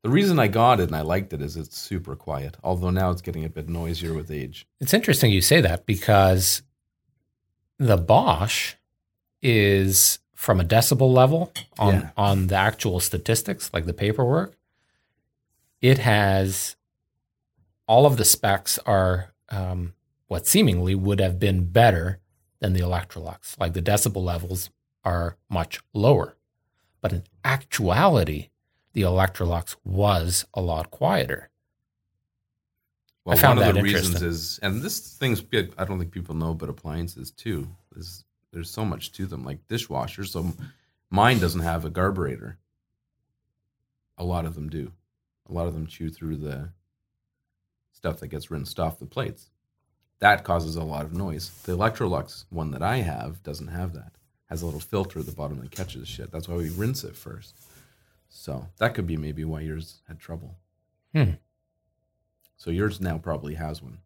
The 0.03 0.09
reason 0.09 0.39
I 0.39 0.47
got 0.47 0.79
it 0.79 0.87
and 0.89 0.95
I 0.95 1.01
liked 1.01 1.31
it 1.33 1.41
is 1.41 1.55
it's 1.57 1.77
super 1.77 2.15
quiet. 2.15 2.57
Although 2.63 2.89
now 2.89 3.11
it's 3.11 3.21
getting 3.21 3.45
a 3.45 3.49
bit 3.49 3.69
noisier 3.69 4.13
with 4.13 4.31
age. 4.31 4.65
It's 4.79 4.93
interesting 4.93 5.31
you 5.31 5.41
say 5.41 5.61
that 5.61 5.85
because 5.85 6.63
the 7.77 7.97
Bosch 7.97 8.75
is 9.43 10.19
from 10.33 10.59
a 10.59 10.63
decibel 10.63 11.11
level 11.13 11.51
on 11.77 11.93
Yeah. 11.93 12.09
on 12.17 12.47
the 12.47 12.55
actual 12.55 12.99
statistics, 12.99 13.69
like 13.73 13.85
the 13.85 13.93
paperwork. 13.93 14.55
It 15.81 15.99
has 15.99 16.75
all 17.87 18.05
of 18.05 18.17
the 18.17 18.25
specs 18.25 18.79
are 18.85 19.33
um, 19.49 19.93
what 20.27 20.47
seemingly 20.47 20.95
would 20.95 21.19
have 21.19 21.37
been 21.39 21.65
better 21.65 22.19
than 22.59 22.73
the 22.73 22.79
Electrolux. 22.79 23.59
Like 23.59 23.73
the 23.73 23.81
decibel 23.81 24.23
levels 24.23 24.69
are 25.03 25.37
much 25.49 25.79
lower. 25.93 26.37
But 27.01 27.11
in 27.13 27.23
actuality, 27.43 28.49
the 28.93 29.01
Electrolux 29.01 29.75
was 29.83 30.45
a 30.53 30.61
lot 30.61 30.91
quieter. 30.91 31.49
Well, 33.23 33.37
one 33.37 33.59
of 33.59 33.75
the 33.75 33.81
reasons 33.81 34.21
is, 34.23 34.59
and 34.63 34.81
this 34.81 35.15
thing's 35.17 35.41
big. 35.41 35.73
I 35.77 35.85
don't 35.85 35.99
think 35.99 36.11
people 36.11 36.35
know, 36.35 36.53
but 36.53 36.69
appliances 36.69 37.31
too. 37.31 37.67
Is 37.95 38.25
there's 38.51 38.69
so 38.69 38.83
much 38.83 39.11
to 39.13 39.25
them, 39.25 39.45
like 39.45 39.67
dishwashers. 39.67 40.29
So 40.29 40.53
mine 41.09 41.39
doesn't 41.39 41.61
have 41.61 41.85
a 41.85 41.91
carburetor. 41.91 42.57
A 44.17 44.23
lot 44.23 44.45
of 44.45 44.55
them 44.55 44.69
do. 44.69 44.91
A 45.47 45.53
lot 45.53 45.67
of 45.67 45.73
them 45.73 45.87
chew 45.87 46.09
through 46.09 46.37
the 46.37 46.69
stuff 47.91 48.19
that 48.19 48.27
gets 48.27 48.49
rinsed 48.49 48.79
off 48.79 48.99
the 48.99 49.05
plates. 49.05 49.49
That 50.19 50.43
causes 50.43 50.75
a 50.75 50.83
lot 50.83 51.05
of 51.05 51.13
noise. 51.13 51.49
The 51.63 51.77
Electrolux 51.77 52.45
one 52.49 52.71
that 52.71 52.81
I 52.81 52.97
have 52.97 53.43
doesn't 53.43 53.67
have 53.67 53.93
that. 53.93 54.13
Has 54.47 54.61
a 54.61 54.65
little 54.65 54.79
filter 54.79 55.19
at 55.19 55.25
the 55.25 55.31
bottom 55.31 55.59
that 55.59 55.71
catches 55.71 56.07
shit. 56.07 56.31
That's 56.31 56.47
why 56.47 56.55
we 56.55 56.69
rinse 56.69 57.03
it 57.03 57.15
first. 57.15 57.55
So 58.33 58.67
that 58.77 58.95
could 58.95 59.05
be 59.05 59.17
maybe 59.17 59.43
why 59.43 59.59
yours 59.61 60.01
had 60.07 60.19
trouble. 60.19 60.55
Hmm. 61.13 61.31
So 62.57 62.71
yours 62.71 62.99
now 63.01 63.17
probably 63.17 63.55
has 63.55 63.81
one. 63.83 63.97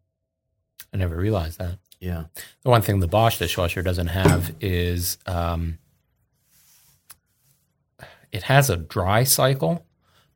I 0.92 0.96
never 0.98 1.16
realized 1.16 1.58
that. 1.58 1.78
Yeah. 2.00 2.24
The 2.62 2.70
one 2.70 2.82
thing 2.82 3.00
the 3.00 3.06
Bosch 3.08 3.38
dishwasher 3.38 3.82
doesn't 3.82 4.08
have 4.08 4.54
is 4.60 5.16
um, 5.26 5.78
it 8.32 8.44
has 8.44 8.68
a 8.68 8.76
dry 8.76 9.24
cycle, 9.24 9.86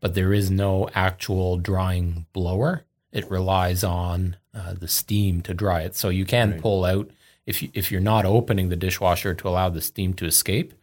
but 0.01 0.15
there 0.15 0.33
is 0.33 0.51
no 0.51 0.89
actual 0.95 1.57
drying 1.57 2.27
blower. 2.33 2.85
It 3.13 3.31
relies 3.31 3.83
on 3.85 4.37
uh, 4.55 4.75
the 4.75 4.89
steam 4.89 5.43
to 5.43 5.53
dry 5.55 5.83
it. 5.83 5.97
So 5.97 6.09
you 6.09 6.25
can 6.25 6.53
Right. 6.53 6.61
pull 6.63 6.85
out 6.85 7.11
if 7.47 7.63
you, 7.63 7.71
if 7.75 7.91
you're 7.91 8.01
not 8.01 8.25
opening 8.25 8.69
the 8.69 8.77
dishwasher 8.77 9.35
to 9.35 9.49
allow 9.49 9.69
the 9.69 9.81
steam 9.83 10.15
to 10.15 10.27
escape. 10.27 10.75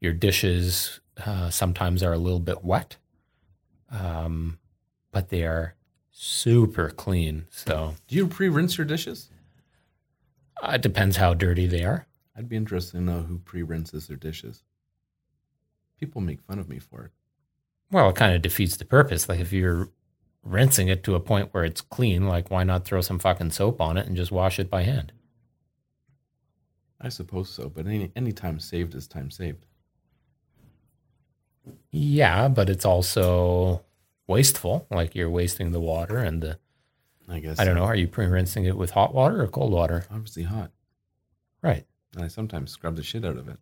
Your 0.00 0.12
dishes 0.12 1.00
uh, 1.24 1.50
sometimes 1.50 2.02
are 2.02 2.12
a 2.12 2.18
little 2.18 2.40
bit 2.40 2.64
wet, 2.64 2.96
um, 3.90 4.58
but 5.12 5.28
they 5.28 5.44
are 5.44 5.74
super 6.10 6.90
clean. 6.90 7.46
So 7.50 7.94
Do 8.08 8.16
you 8.16 8.26
pre-rinse 8.26 8.78
your 8.78 8.86
dishes? 8.86 9.30
uh, 10.62 10.72
it 10.74 10.82
depends 10.82 11.16
how 11.16 11.34
dirty 11.34 11.66
they 11.66 11.84
are. 11.84 12.06
I'd 12.36 12.48
be 12.48 12.56
interested 12.56 12.92
to 12.98 13.00
know 13.02 13.20
who 13.22 13.38
pre-rinses 13.38 14.08
their 14.08 14.16
dishes. 14.16 14.62
People 16.00 16.20
make 16.20 16.40
fun 16.42 16.58
of 16.58 16.68
me 16.68 16.78
for 16.78 17.04
it. 17.04 17.10
Well, 17.90 18.10
it 18.10 18.16
kind 18.16 18.34
of 18.34 18.42
defeats 18.42 18.76
the 18.76 18.84
purpose. 18.84 19.28
Like 19.28 19.38
if 19.40 19.52
you're 19.52 19.88
rinsing 20.42 20.88
it 20.88 21.04
to 21.04 21.14
a 21.14 21.20
point 21.20 21.50
where 21.52 21.64
it's 21.64 21.80
clean, 21.80 22.26
like 22.26 22.50
why 22.50 22.64
not 22.64 22.84
throw 22.84 23.00
some 23.00 23.18
fucking 23.20 23.52
soap 23.52 23.80
on 23.80 23.96
it 23.96 24.06
and 24.06 24.16
just 24.16 24.32
wash 24.32 24.58
it 24.58 24.68
by 24.68 24.82
hand? 24.82 25.12
I 27.00 27.08
suppose 27.08 27.50
so, 27.50 27.68
but 27.68 27.86
any 27.86 28.10
any 28.16 28.32
time 28.32 28.58
saved 28.58 28.94
is 28.94 29.06
time 29.06 29.30
saved. 29.30 29.66
Yeah, 31.90 32.48
but 32.48 32.68
it's 32.68 32.84
also 32.84 33.82
wasteful. 34.26 34.86
Like 34.90 35.14
you're 35.14 35.30
wasting 35.30 35.72
the 35.72 35.80
water 35.80 36.18
and 36.18 36.42
the 36.42 36.58
I 37.28 37.40
guess. 37.40 37.58
I 37.58 37.64
don't 37.64 37.74
know, 37.74 37.84
are 37.84 37.96
you 37.96 38.06
pre-rinsing 38.08 38.64
it 38.64 38.76
with 38.76 38.90
hot 38.90 39.14
water 39.14 39.42
or 39.42 39.48
cold 39.48 39.72
water? 39.72 40.06
Obviously 40.10 40.42
hot. 40.42 40.70
Right. 41.62 41.86
And 42.14 42.24
I 42.24 42.28
sometimes 42.28 42.70
scrub 42.70 42.96
the 42.96 43.02
shit 43.02 43.24
out 43.24 43.38
of 43.38 43.48
it. 43.48 43.58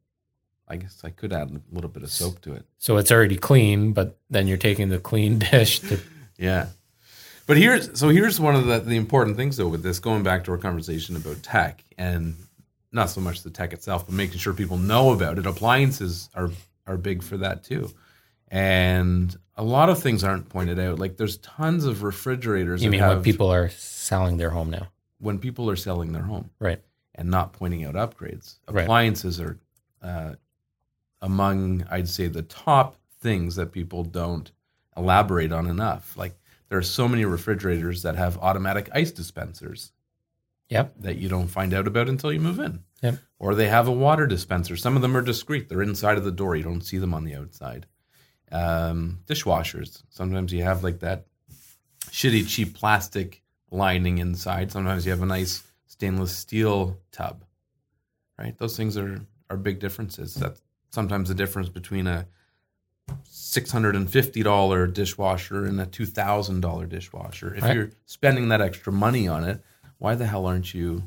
I 0.68 0.76
guess 0.76 1.02
I 1.04 1.10
could 1.10 1.32
add 1.32 1.50
a 1.50 1.74
little 1.74 1.90
bit 1.90 2.02
of 2.02 2.10
soap 2.10 2.40
to 2.42 2.54
it. 2.54 2.64
So 2.78 2.96
it's 2.96 3.12
already 3.12 3.36
clean, 3.36 3.92
but 3.92 4.18
then 4.30 4.46
you're 4.48 4.56
taking 4.58 4.88
the 4.88 4.98
clean 4.98 5.38
dish 5.50 5.80
to 5.80 6.00
Yeah. 6.38 6.68
But 7.46 7.56
here's 7.56 7.98
so 7.98 8.08
here's 8.08 8.40
one 8.40 8.54
of 8.54 8.66
the, 8.66 8.78
the 8.80 8.96
important 8.96 9.36
things 9.36 9.56
though 9.56 9.68
with 9.68 9.82
this, 9.82 9.98
going 9.98 10.22
back 10.22 10.44
to 10.44 10.52
our 10.52 10.58
conversation 10.58 11.16
about 11.16 11.42
tech 11.42 11.84
and 11.98 12.36
not 12.92 13.10
so 13.10 13.20
much 13.20 13.42
the 13.42 13.50
tech 13.50 13.72
itself, 13.72 14.06
but 14.06 14.14
making 14.14 14.38
sure 14.38 14.52
people 14.52 14.76
know 14.76 15.12
about 15.12 15.38
it. 15.38 15.46
Appliances 15.46 16.28
are 16.34 16.50
are 16.86 16.96
big 16.96 17.22
for 17.22 17.36
that 17.38 17.64
too. 17.64 17.90
And 18.48 19.34
a 19.56 19.62
lot 19.64 19.88
of 19.88 20.02
things 20.02 20.24
aren't 20.24 20.48
pointed 20.48 20.78
out. 20.78 20.98
Like 20.98 21.16
there's 21.16 21.38
tons 21.38 21.84
of 21.84 22.02
refrigerators 22.02 22.82
You 22.82 22.90
mean 22.90 23.00
have 23.00 23.16
when 23.16 23.24
people 23.24 23.52
are 23.52 23.68
selling 23.70 24.36
their 24.36 24.50
home 24.50 24.70
now? 24.70 24.88
when 25.18 25.38
people 25.38 25.70
are 25.70 25.76
selling 25.76 26.12
their 26.12 26.22
home 26.22 26.50
Right. 26.58 26.82
and 27.14 27.30
not 27.30 27.52
pointing 27.52 27.84
out 27.84 27.94
upgrades. 27.94 28.56
Right. 28.68 28.82
Appliances 28.82 29.40
are 29.40 29.56
uh, 30.02 30.32
among, 31.20 31.86
I'd 31.90 32.08
say, 32.08 32.26
the 32.26 32.42
top 32.42 32.96
things 33.20 33.54
that 33.54 33.70
people 33.70 34.02
don't 34.02 34.50
elaborate 34.96 35.52
on 35.52 35.68
enough. 35.68 36.16
Like 36.16 36.34
there 36.68 36.78
are 36.78 36.82
so 36.82 37.06
many 37.06 37.24
refrigerators 37.24 38.02
that 38.02 38.16
have 38.16 38.36
automatic 38.38 38.88
ice 38.92 39.12
dispensers 39.12 39.92
Yep. 40.72 40.94
that 41.00 41.16
you 41.18 41.28
don't 41.28 41.48
find 41.48 41.72
out 41.74 41.86
about 41.86 42.08
until 42.08 42.32
you 42.32 42.40
move 42.40 42.58
in. 42.58 42.82
Yep. 43.02 43.18
Or 43.38 43.54
they 43.54 43.68
have 43.68 43.88
a 43.88 43.92
water 43.92 44.26
dispenser. 44.26 44.76
Some 44.76 44.96
of 44.96 45.02
them 45.02 45.16
are 45.16 45.22
discreet. 45.22 45.68
They're 45.68 45.82
inside 45.82 46.18
of 46.18 46.24
the 46.24 46.30
door. 46.32 46.56
You 46.56 46.62
don't 46.62 46.80
see 46.84 46.98
them 46.98 47.14
on 47.14 47.24
the 47.24 47.34
outside. 47.34 47.86
Um, 48.50 49.20
dishwashers. 49.26 50.02
Sometimes 50.10 50.52
you 50.52 50.62
have 50.62 50.84
like 50.84 51.00
that 51.00 51.26
shitty 52.06 52.48
cheap 52.48 52.74
plastic 52.74 53.42
lining 53.70 54.18
inside. 54.18 54.70
Sometimes 54.70 55.04
you 55.06 55.10
have 55.12 55.22
a 55.22 55.26
nice 55.26 55.62
stainless 55.86 56.36
steel 56.36 56.98
tub. 57.12 57.44
Right? 58.38 58.56
Those 58.58 58.76
things 58.76 58.96
are 58.96 59.20
are 59.50 59.56
big 59.56 59.78
differences. 59.80 60.34
That's 60.34 60.60
sometimes 60.90 61.28
the 61.28 61.34
difference 61.34 61.68
between 61.68 62.06
a 62.06 62.26
six 63.24 63.70
hundred 63.70 63.96
and 63.96 64.10
fifty 64.10 64.42
dollar 64.42 64.86
dishwasher 64.86 65.64
and 65.66 65.80
a 65.80 65.86
two 65.86 66.06
thousand 66.06 66.60
dollar 66.60 66.86
dishwasher. 66.86 67.54
If 67.54 67.62
Right. 67.62 67.74
you're 67.74 67.90
spending 68.06 68.48
that 68.48 68.60
extra 68.60 68.92
money 68.92 69.28
on 69.28 69.44
it, 69.44 69.62
why 70.02 70.16
the 70.16 70.26
hell 70.26 70.46
aren't 70.46 70.74
you 70.74 71.04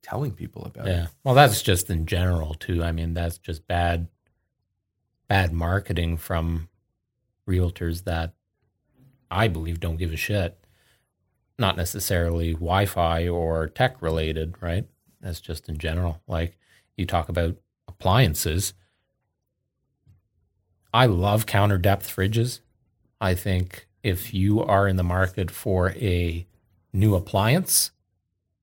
telling 0.00 0.32
people 0.32 0.64
about 0.64 0.88
it? 0.88 0.92
Yeah. 0.92 1.06
Well, 1.22 1.34
that's 1.34 1.60
just 1.60 1.90
in 1.90 2.06
general 2.06 2.54
too. 2.54 2.82
I 2.82 2.90
mean, 2.90 3.12
that's 3.12 3.36
just 3.36 3.68
bad 3.68 4.08
bad 5.28 5.52
marketing 5.52 6.16
from 6.16 6.70
realtors 7.46 8.04
that 8.04 8.32
I 9.30 9.46
believe 9.46 9.78
don't 9.78 9.98
give 9.98 10.14
a 10.14 10.16
shit. 10.16 10.56
Not 11.58 11.76
necessarily 11.76 12.54
Wi-Fi 12.54 13.28
or 13.28 13.68
tech 13.68 14.00
related, 14.00 14.54
right? 14.62 14.86
That's 15.20 15.42
just 15.42 15.68
in 15.68 15.76
general. 15.76 16.22
Like 16.26 16.56
you 16.96 17.04
talk 17.04 17.28
about 17.28 17.56
appliances. 17.86 18.72
I 20.94 21.04
love 21.04 21.44
counter 21.44 21.76
depth 21.76 22.08
fridges. 22.08 22.60
I 23.20 23.34
think 23.34 23.86
if 24.02 24.32
you 24.32 24.62
are 24.62 24.88
in 24.88 24.96
the 24.96 25.02
market 25.02 25.50
for 25.50 25.90
a 25.90 26.46
new 26.90 27.14
appliance, 27.14 27.90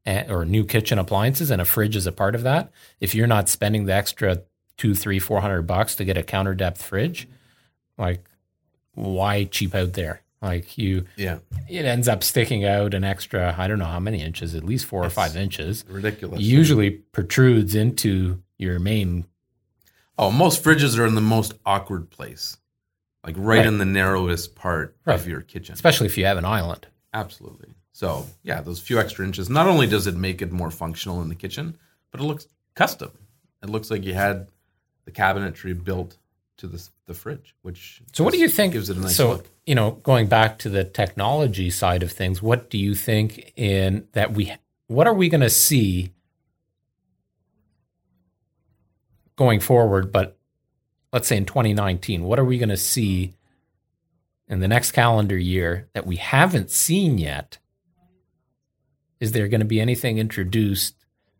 or 0.07 0.45
new 0.45 0.63
kitchen 0.63 0.97
appliances 0.97 1.51
and 1.51 1.61
a 1.61 1.65
fridge 1.65 1.95
is 1.95 2.07
a 2.07 2.11
part 2.11 2.33
of 2.35 2.43
that 2.43 2.71
if 3.01 3.13
you're 3.13 3.27
not 3.27 3.49
spending 3.49 3.85
the 3.85 3.93
extra 3.93 4.41
two 4.77 4.95
three 4.95 5.19
four 5.19 5.41
hundred 5.41 5.63
bucks 5.63 5.95
to 5.95 6.05
get 6.05 6.17
a 6.17 6.23
counter 6.23 6.53
depth 6.55 6.81
fridge 6.81 7.27
like 7.97 8.23
why 8.93 9.43
cheap 9.43 9.75
out 9.75 9.93
there 9.93 10.21
like 10.41 10.77
you 10.77 11.03
Yeah, 11.17 11.39
it 11.67 11.83
ends 11.85 12.07
up 12.07 12.23
sticking 12.23 12.63
out 12.63 12.93
an 12.93 13.03
extra 13.03 13.53
i 13.57 13.67
don't 13.67 13.79
know 13.79 13.85
how 13.85 13.99
many 13.99 14.21
inches 14.21 14.55
at 14.55 14.63
least 14.63 14.85
four 14.85 15.03
or 15.03 15.09
five 15.09 15.35
inches 15.35 15.83
ridiculous. 15.89 16.39
usually 16.41 16.91
protrudes 16.91 17.75
into 17.75 18.41
your 18.57 18.79
main 18.79 19.25
oh, 20.19 20.31
most 20.31 20.63
fridges 20.63 20.97
are 20.97 21.05
in 21.05 21.13
the 21.13 21.21
most 21.21 21.53
awkward 21.63 22.09
place, 22.09 22.57
like 23.23 23.35
right, 23.37 23.57
Right. 23.57 23.65
in 23.67 23.77
the 23.77 23.85
narrowest 23.85 24.55
part 24.55 24.95
Right. 25.05 25.13
of 25.13 25.27
your 25.27 25.41
kitchen. 25.41 25.73
especially 25.73 26.07
if 26.07 26.17
you 26.17 26.25
have 26.25 26.37
an 26.37 26.45
island 26.45 26.87
Absolutely. 27.13 27.69
So 27.97 28.27
yeah, 28.43 28.61
those 28.61 28.79
few 28.79 28.99
extra 28.99 29.25
inches. 29.25 29.49
Not 29.49 29.65
only 29.65 29.87
does 29.87 30.05
it 30.05 30.15
make 30.15 30.43
it 30.43 30.51
more 30.51 30.69
functional 30.69 31.19
in 31.23 31.29
the 31.29 31.35
kitchen, 31.35 31.75
but 32.11 32.21
it 32.21 32.25
looks 32.25 32.47
custom. 32.75 33.09
It 33.63 33.71
looks 33.71 33.89
like 33.89 34.03
you 34.03 34.13
had 34.13 34.49
the 35.05 35.11
cabinetry 35.11 35.83
built 35.83 36.15
to 36.57 36.67
the 36.67 36.87
the 37.07 37.15
fridge, 37.15 37.55
which 37.63 38.03
so 38.13 38.23
what 38.23 38.33
do 38.33 38.39
you 38.39 38.49
think 38.49 38.73
gives 38.73 38.91
it 38.91 38.97
a 38.97 38.99
nice 38.99 39.15
so 39.15 39.29
look. 39.29 39.49
you 39.65 39.73
know 39.73 39.93
going 40.03 40.27
back 40.27 40.59
to 40.59 40.69
the 40.69 40.83
technology 40.83 41.71
side 41.71 42.03
of 42.03 42.11
things 42.11 42.39
what 42.39 42.69
do 42.69 42.77
you 42.77 42.93
think 42.93 43.51
in 43.55 44.07
that 44.11 44.31
we 44.31 44.53
what 44.85 45.07
are 45.07 45.13
we 45.15 45.27
going 45.27 45.41
to 45.41 45.49
see 45.49 46.11
going 49.35 49.59
forward 49.59 50.11
but 50.11 50.37
let's 51.11 51.27
say 51.27 51.37
in 51.37 51.45
2019 51.45 52.23
what 52.23 52.37
are 52.37 52.45
we 52.45 52.59
going 52.59 52.69
to 52.69 52.77
see 52.77 53.33
in 54.47 54.59
the 54.59 54.67
next 54.67 54.91
calendar 54.91 55.37
year 55.37 55.87
that 55.93 56.05
we 56.05 56.17
haven't 56.17 56.69
seen 56.69 57.17
yet 57.17 57.57
is 59.19 59.31
there 59.31 59.47
going 59.47 59.59
to 59.61 59.65
be 59.65 59.79
anything 59.81 60.17
introduced 60.17 60.95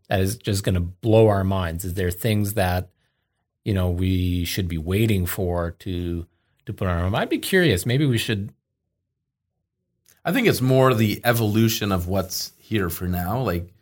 that 0.10 0.20
is 0.22 0.38
just 0.38 0.64
going 0.64 0.76
to 0.76 0.80
blow 0.82 1.28
our 1.28 1.44
minds 1.44 1.84
is 1.86 1.94
there 1.96 2.12
things 2.12 2.54
that 2.56 2.90
you 3.66 3.74
know 3.74 3.90
we 3.90 4.46
should 4.46 4.68
be 4.68 4.78
waiting 4.78 5.26
for 5.26 5.72
to 5.80 6.26
to 6.66 6.74
put 6.74 6.88
on 6.88 7.14
our 7.14 7.22
i'd 7.22 7.30
be 7.30 7.38
curious 7.40 7.86
maybe 7.86 8.06
we 8.06 8.18
should 8.18 8.52
I 10.26 10.34
think 10.34 10.46
it's 10.48 10.60
more 10.60 10.94
the 10.94 11.22
evolution 11.24 11.94
of 11.94 12.10
what's 12.10 12.52
here 12.60 12.90
for 12.90 13.08
now. 13.08 13.44
Like, 13.44 13.74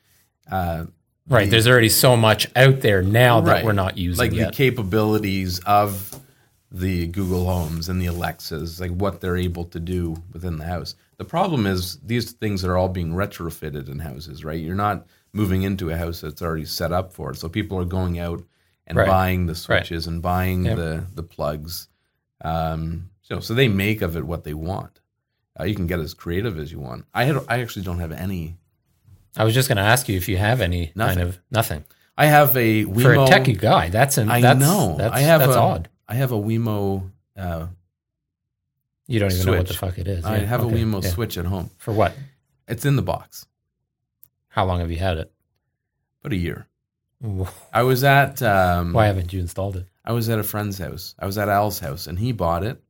uh, 0.52 0.86
right 1.28 1.46
the- 1.46 1.50
there's 1.50 1.68
already 1.68 1.90
so 1.90 2.16
much 2.16 2.48
out 2.56 2.82
there 2.82 3.02
now 3.02 3.42
that 3.42 3.52
Right. 3.52 3.66
we're 3.66 3.72
not 3.72 3.98
using 3.98 4.20
like 4.24 4.32
yet 4.32 4.52
the 4.52 4.56
capabilities 4.56 5.58
of 5.66 6.16
the 6.78 7.08
Google 7.08 7.46
Homes 7.46 7.88
and 7.90 8.02
the 8.02 8.08
Alexas, 8.08 8.80
like 8.82 8.92
what 8.92 9.22
they're 9.22 9.38
able 9.38 9.64
to 9.66 9.80
do 9.80 10.22
within 10.34 10.58
the 10.58 10.66
house. 10.66 10.96
The 11.18 11.24
problem 11.26 11.66
is 11.66 11.98
these 12.00 12.32
things 12.34 12.66
are 12.66 12.76
all 12.76 12.90
being 12.90 13.14
retrofitted 13.14 13.88
in 13.90 14.00
houses, 14.00 14.44
right? 14.44 14.60
You're 14.60 14.76
not 14.76 15.06
moving 15.32 15.62
into 15.64 15.90
a 15.90 15.96
house 15.98 16.20
that's 16.22 16.42
already 16.42 16.66
set 16.66 16.92
up 16.92 17.14
for 17.14 17.32
it. 17.32 17.38
So 17.38 17.48
people 17.48 17.80
are 17.80 17.86
going 17.86 18.20
out 18.20 18.44
and 18.88 18.98
Right. 18.98 19.08
buying 19.08 19.46
the 19.46 19.54
Right. 19.54 19.58
switches 19.58 20.06
and 20.08 20.22
buying 20.22 20.64
the 20.64 21.06
the 21.14 21.24
plugs. 21.24 21.88
Um, 22.42 23.10
so 23.22 23.40
so 23.40 23.54
they 23.54 23.68
make 23.70 24.02
of 24.02 24.18
it 24.18 24.26
what 24.26 24.44
they 24.44 24.54
want. 24.54 25.00
Uh, 25.58 25.64
you 25.64 25.76
can 25.76 25.88
get 25.88 26.00
as 26.00 26.14
creative 26.14 26.60
as 26.60 26.72
you 26.72 26.80
want. 26.80 27.06
I 27.14 27.24
had 27.24 27.38
I 27.48 27.62
actually 27.62 27.84
don't 27.84 28.00
have 28.00 28.12
any. 28.12 28.58
I 29.38 29.44
was 29.46 29.54
just 29.54 29.68
going 29.70 29.78
to 29.78 29.82
ask 29.84 30.08
you 30.10 30.16
if 30.18 30.28
you 30.30 30.38
have 30.38 30.62
any 30.62 30.92
Nothing. 30.96 31.18
kind 31.18 31.30
of 31.30 31.40
nothing 31.52 31.84
I 32.18 32.28
have 32.28 32.56
a 32.56 32.86
Wemo. 32.86 33.02
for 33.02 33.14
a 33.14 33.18
techie 33.28 33.58
guy. 33.60 33.90
That's 33.90 34.18
an, 34.18 34.30
I 34.30 34.40
that's, 34.42 34.60
know. 34.60 34.96
That's, 34.98 35.14
I 35.14 35.20
have 35.22 35.42
that's 35.42 35.56
a, 35.56 35.60
odd. 35.60 35.90
I 36.08 36.16
have 36.16 36.32
a 36.32 36.36
Wemo. 36.38 37.10
Uh, 37.38 37.68
You 39.08 39.20
don't 39.20 39.32
even 39.32 39.46
know 39.46 39.52
what 39.58 39.68
the 39.68 39.74
switch. 39.74 39.78
fuck 39.92 39.98
it 40.00 40.08
is. 40.08 40.26
I 40.26 40.38
Yeah, 40.38 40.46
have 40.46 40.62
okay, 40.66 40.82
a 40.82 40.86
Wemo 40.86 41.04
yeah. 41.04 41.10
switch 41.10 41.38
at 41.38 41.46
home. 41.46 41.70
for 41.78 41.94
what? 41.94 42.16
It's 42.68 42.86
in 42.86 42.96
the 42.96 43.02
box. 43.02 43.46
How 44.50 44.66
long 44.66 44.80
have 44.80 44.90
you 44.92 44.98
had 44.98 45.18
it? 45.18 45.32
About 46.22 46.34
a 46.34 46.38
year. 46.38 46.68
I 47.74 47.84
was 47.84 48.04
at 48.04 48.42
um, 48.42 48.94
Why 48.94 49.08
haven't 49.08 49.34
you 49.34 49.40
installed 49.40 49.76
it? 49.78 49.88
I 50.04 50.12
was 50.12 50.30
at 50.30 50.40
a 50.40 50.44
friend's 50.44 50.78
house. 50.78 51.16
I 51.20 51.26
was 51.26 51.38
at 51.38 51.50
Al's 51.50 51.80
house, 51.80 52.08
and 52.08 52.20
he 52.20 52.32
bought 52.32 52.64
it. 52.64 52.82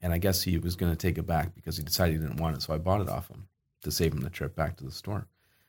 And 0.00 0.12
I 0.12 0.18
guess 0.18 0.42
he 0.42 0.58
was 0.58 0.76
going 0.76 0.92
to 0.92 0.96
take 0.96 1.18
it 1.18 1.26
back 1.26 1.54
because 1.56 1.76
he 1.76 1.82
decided 1.82 2.14
he 2.14 2.20
didn't 2.20 2.36
want 2.40 2.54
it. 2.56 2.62
So 2.62 2.72
I 2.72 2.78
bought 2.78 3.00
it 3.00 3.08
off 3.08 3.28
him 3.28 3.48
to 3.82 3.90
save 3.90 4.12
him 4.12 4.20
the 4.20 4.30
trip 4.30 4.54
back 4.54 4.76
to 4.76 4.84
the 4.84 4.92
store. 4.92 5.26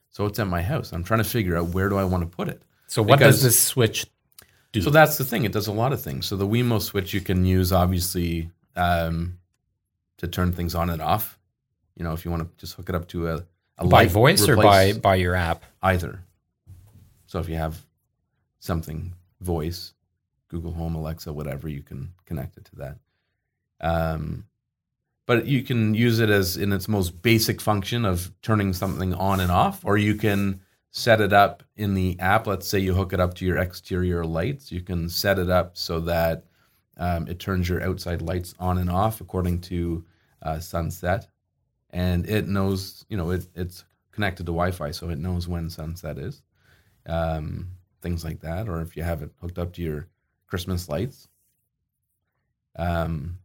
So 0.10 0.26
it's 0.28 0.38
at 0.38 0.48
my 0.48 0.62
house. 0.62 0.92
I'm 0.94 1.04
trying 1.04 1.20
to 1.24 1.30
figure 1.30 1.58
out 1.58 1.70
where 1.70 1.90
do 1.90 1.98
I 1.98 2.04
want 2.04 2.22
to 2.30 2.36
put 2.36 2.48
it. 2.48 2.62
So 2.88 3.02
what 3.02 3.18
Because- 3.18 3.36
does 3.38 3.44
this 3.44 3.60
switch 3.60 4.06
do? 4.72 4.82
So 4.82 4.90
that's 4.90 5.18
the 5.18 5.24
thing. 5.24 5.46
It 5.46 5.52
does 5.52 5.68
a 5.68 5.72
lot 5.72 5.94
of 5.94 6.02
things. 6.02 6.26
So 6.26 6.36
the 6.36 6.48
Wemo 6.48 6.82
switch 6.82 7.14
you 7.14 7.22
can 7.22 7.46
use 7.46 7.72
obviously 7.72 8.50
um, 8.76 9.38
to 10.18 10.28
turn 10.28 10.54
things 10.54 10.76
on 10.76 10.90
and 10.90 11.02
off. 11.02 11.38
You 11.96 12.04
know, 12.04 12.14
if 12.14 12.24
you 12.24 12.32
want 12.32 12.44
to 12.44 12.50
just 12.58 12.76
hook 12.76 12.90
it 12.90 12.96
up 12.96 13.08
to 13.10 13.30
a, 13.30 13.46
a 13.78 13.86
by 13.86 14.04
light, 14.04 14.12
voice 14.12 14.48
or 14.48 14.56
by 14.56 14.94
by 14.94 15.16
your 15.16 15.36
app? 15.36 15.64
either. 15.82 16.22
So 17.26 17.40
if 17.40 17.50
you 17.50 17.56
have 17.56 17.86
something 18.60 19.14
voice, 19.42 19.94
Google 20.48 20.74
Home, 20.74 20.96
Alexa, 20.96 21.32
whatever, 21.32 21.68
you 21.68 21.82
can 21.82 22.14
connect 22.26 22.58
it 22.58 22.66
to 22.66 22.76
that. 22.78 22.98
Um, 23.82 24.46
but 25.26 25.46
you 25.46 25.62
can 25.62 25.94
use 25.94 26.20
it 26.20 26.30
as 26.30 26.58
in 26.58 26.74
its 26.74 26.88
most 26.88 27.22
basic 27.22 27.62
function 27.62 28.04
of 28.04 28.32
turning 28.42 28.74
something 28.74 29.14
on 29.14 29.40
and 29.40 29.52
off, 29.52 29.86
or 29.86 29.98
you 29.98 30.16
can 30.16 30.62
set 30.92 31.22
it 31.22 31.34
up 31.34 31.64
in 31.76 31.94
the 31.94 32.20
app. 32.20 32.48
Let's 32.48 32.68
say 32.68 32.80
you 32.80 32.94
hook 32.94 33.14
it 33.14 33.20
up 33.20 33.34
to 33.36 33.46
your 33.46 33.58
exterior 33.58 34.24
lights. 34.24 34.72
You 34.72 34.82
can 34.82 35.10
set 35.10 35.40
it 35.40 35.50
up 35.50 35.78
so 35.78 36.00
that 36.02 36.46
um, 36.98 37.28
it 37.28 37.40
turns 37.40 37.70
your 37.70 37.84
outside 37.84 38.22
lights 38.22 38.54
on 38.60 38.78
and 38.78 38.90
off 38.90 39.22
according 39.22 39.62
to 39.62 40.04
uh, 40.42 40.60
sunset, 40.60 41.28
and 41.92 42.28
it 42.30 42.48
knows. 42.48 43.06
You 43.10 43.18
know, 43.18 43.32
it, 43.32 43.48
it's 43.56 43.86
connected 44.12 44.46
to 44.46 44.52
Wi-Fi, 44.52 44.92
so 44.92 45.10
it 45.10 45.20
knows 45.20 45.48
when 45.48 45.70
sunset 45.70 46.18
is. 46.18 46.42
Um, 47.06 47.70
things 48.02 48.24
like 48.24 48.42
that, 48.42 48.68
or 48.68 48.82
if 48.82 48.96
you 48.96 49.04
have 49.04 49.22
it 49.22 49.32
hooked 49.42 49.60
up 49.60 49.74
to 49.74 49.82
your 49.82 50.08
Christmas 50.48 50.90
lights. 50.90 51.28
Um, 52.76 53.40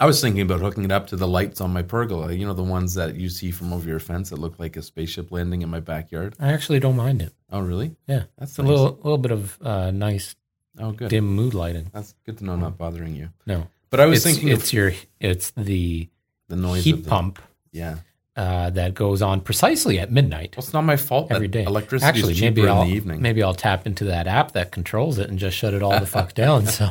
I 0.00 0.06
was 0.06 0.20
thinking 0.20 0.42
about 0.42 0.60
hooking 0.60 0.84
it 0.84 0.90
up 0.92 1.06
to 1.08 1.16
the 1.16 1.28
lights 1.28 1.60
on 1.60 1.72
my 1.72 1.82
pergola. 1.82 2.32
You 2.32 2.46
know, 2.46 2.52
the 2.54 2.62
ones 2.64 2.94
that 2.94 3.14
you 3.14 3.28
see 3.28 3.50
from 3.52 3.72
over 3.72 3.88
your 3.88 4.00
fence 4.00 4.30
that 4.30 4.38
look 4.38 4.58
like 4.58 4.76
a 4.76 4.82
spaceship 4.82 5.30
landing 5.30 5.62
in 5.62 5.70
my 5.70 5.80
backyard. 5.80 6.34
I 6.40 6.52
actually 6.52 6.80
don't 6.80 6.96
mind 6.96 7.22
it. 7.22 7.32
Oh, 7.52 7.60
really? 7.60 7.94
Yeah, 8.08 8.24
That's 8.38 8.58
a 8.58 8.62
nice. 8.62 8.68
little 8.70 8.98
little 9.02 9.18
bit 9.18 9.30
of 9.30 9.58
uh, 9.62 9.90
nice 9.92 10.34
Oh, 10.80 10.90
good. 10.90 11.10
dim 11.10 11.26
mood 11.26 11.54
lighting. 11.54 11.90
That's 11.92 12.14
good 12.26 12.38
to 12.38 12.44
know. 12.44 12.56
Not 12.56 12.76
bothering 12.76 13.14
you. 13.14 13.28
No, 13.46 13.68
But 13.90 14.00
I 14.00 14.06
was 14.06 14.18
it's, 14.18 14.24
thinking 14.36 14.48
it's 14.52 14.68
of 14.70 14.72
your 14.72 14.92
it's 15.20 15.52
the 15.52 16.08
the 16.48 16.56
noise 16.56 16.82
heat 16.84 16.94
of 16.94 17.04
the, 17.04 17.10
pump 17.10 17.38
Yeah. 17.70 17.98
uh, 18.36 18.70
that 18.70 18.94
goes 18.94 19.22
on 19.22 19.40
precisely 19.42 20.00
at 20.00 20.10
midnight 20.10 20.54
Well, 20.56 20.64
it's 20.64 20.72
not 20.72 20.82
my 20.82 20.96
fault 20.96 21.30
every 21.30 21.46
that 21.46 21.52
day. 21.52 21.62
electricity 21.64 22.08
Actually, 22.08 22.40
maybe 22.40 22.62
in 22.62 22.68
I'll 22.68 22.84
the 22.84 22.90
evening. 22.90 23.22
maybe 23.22 23.40
I'll 23.44 23.54
tap 23.54 23.86
into 23.86 24.04
that 24.06 24.26
app 24.26 24.50
that 24.52 24.72
controls 24.72 25.18
it 25.18 25.30
and 25.30 25.38
just 25.38 25.56
shut 25.56 25.72
it 25.74 25.82
all 25.84 25.98
the 26.00 26.06
fuck 26.06 26.34
down. 26.34 26.66
So 26.74 26.90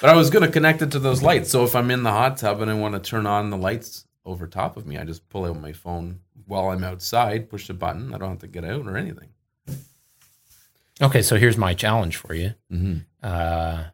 But 0.00 0.10
I 0.10 0.16
was 0.16 0.30
going 0.30 0.44
to 0.44 0.50
connect 0.50 0.82
it 0.82 0.90
to 0.92 0.98
those 0.98 1.22
lights. 1.22 1.50
So 1.50 1.64
if 1.64 1.74
I'm 1.76 1.90
in 1.90 2.02
the 2.02 2.10
hot 2.10 2.36
tub 2.38 2.60
and 2.60 2.70
I 2.70 2.74
want 2.74 2.94
to 2.94 3.00
turn 3.10 3.26
on 3.26 3.50
the 3.50 3.56
lights 3.56 4.04
over 4.24 4.46
top 4.46 4.76
of 4.76 4.86
me, 4.86 4.98
I 4.98 5.04
just 5.04 5.28
pull 5.28 5.44
out 5.44 5.60
my 5.60 5.72
phone 5.72 6.20
while 6.46 6.70
I'm 6.70 6.84
outside, 6.84 7.48
push 7.50 7.66
the 7.68 7.74
button. 7.74 8.12
I 8.14 8.18
don't 8.18 8.30
have 8.30 8.38
to 8.40 8.46
get 8.48 8.64
out 8.64 8.86
or 8.86 8.96
anything. 8.96 9.28
okay, 11.00 11.22
so 11.22 11.36
here's 11.36 11.56
my 11.56 11.72
challenge 11.74 12.16
for 12.16 12.34
you. 12.34 12.54
Mm-hmm. 12.72 12.98
uh, 13.22 13.84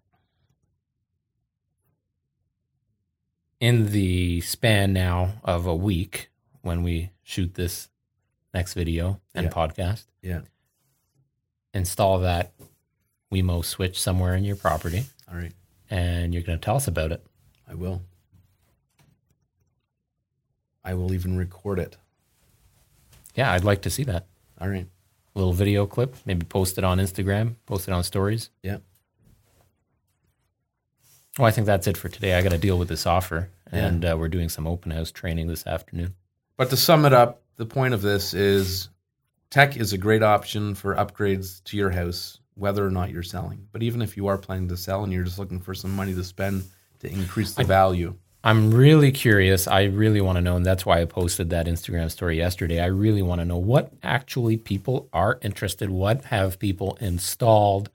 in 3.60 3.92
the 3.92 4.40
span 4.40 4.92
now 4.92 5.34
of 5.44 5.66
a 5.66 5.74
week 5.74 6.30
when 6.62 6.82
we 6.82 7.10
shoot 7.22 7.54
this 7.54 7.88
next 8.52 8.74
video 8.74 9.20
and 9.34 9.44
Yeah. 9.46 9.52
podcast, 9.52 10.04
Yeah. 10.20 10.40
install 11.72 12.18
that 12.20 12.52
Wemo 13.32 13.64
switch 13.64 14.00
somewhere 14.00 14.34
in 14.34 14.44
your 14.44 14.56
property, 14.56 15.04
All 15.30 15.36
right. 15.36 15.52
And 15.92 16.32
you're 16.32 16.42
going 16.42 16.58
to 16.58 16.64
tell 16.64 16.76
us 16.76 16.88
about 16.88 17.12
it. 17.12 17.22
I 17.68 17.74
will. 17.74 18.00
I 20.82 20.94
will 20.94 21.12
even 21.12 21.36
record 21.36 21.78
it. 21.78 21.98
Yeah, 23.34 23.52
I'd 23.52 23.62
like 23.62 23.82
to 23.82 23.90
see 23.90 24.04
that 24.04 24.26
All 24.60 24.68
right. 24.68 24.86
A 25.34 25.38
little 25.38 25.52
video 25.52 25.86
clip. 25.86 26.16
Maybe 26.24 26.44
post 26.44 26.78
it 26.78 26.84
on 26.84 26.98
Instagram, 26.98 27.56
post 27.66 27.88
it 27.88 27.92
on 27.92 28.02
stories. 28.04 28.50
Yeah. 28.62 28.78
Well, 31.38 31.46
I 31.46 31.50
think 31.50 31.66
that's 31.66 31.86
it 31.86 31.96
for 31.96 32.08
today. 32.08 32.34
I 32.34 32.42
got 32.42 32.52
to 32.52 32.58
deal 32.58 32.78
with 32.78 32.88
this 32.88 33.06
offer, 33.06 33.48
and 33.70 34.04
uh, 34.04 34.16
we're 34.18 34.28
doing 34.28 34.48
some 34.50 34.66
open 34.66 34.90
house 34.90 35.10
training 35.10 35.46
this 35.46 35.66
afternoon. 35.66 36.14
But 36.58 36.68
to 36.70 36.76
sum 36.76 37.06
it 37.06 37.14
up, 37.14 37.42
the 37.56 37.64
point 37.64 37.94
of 37.94 38.02
this 38.02 38.34
is 38.34 38.90
tech 39.50 39.76
is 39.76 39.94
a 39.94 39.98
great 39.98 40.22
option 40.22 40.74
for 40.74 40.94
upgrades 40.94 41.64
to 41.64 41.76
your 41.78 41.90
house, 41.90 42.38
whether 42.54 42.86
or 42.86 42.90
not 42.90 43.10
you're 43.10 43.22
selling. 43.22 43.66
But 43.72 43.82
even 43.82 44.02
if 44.02 44.16
you 44.16 44.26
are 44.26 44.38
planning 44.38 44.68
to 44.68 44.76
sell 44.76 45.04
and 45.04 45.12
you're 45.12 45.24
just 45.24 45.38
looking 45.38 45.60
for 45.60 45.74
some 45.74 45.94
money 45.94 46.14
to 46.14 46.24
spend 46.24 46.64
to 47.00 47.10
increase 47.10 47.54
the 47.54 47.64
value, 47.64 48.14
I'm 48.44 48.74
really 48.74 49.12
curious. 49.12 49.68
I 49.68 49.84
really 49.84 50.20
want 50.20 50.36
to 50.36 50.42
know, 50.42 50.56
and 50.56 50.66
that's 50.66 50.84
why 50.84 51.00
I 51.00 51.04
posted 51.04 51.50
that 51.50 51.66
Instagram 51.66 52.10
story 52.10 52.36
yesterday. 52.36 52.80
I 52.80 52.86
really 52.86 53.22
want 53.22 53.40
to 53.40 53.44
know 53.44 53.58
what 53.58 53.92
actually 54.02 54.56
people 54.56 55.08
are 55.12 55.38
interested. 55.42 55.90
What 55.90 56.24
have 56.24 56.58
people 56.58 56.98
installed, 57.00 57.88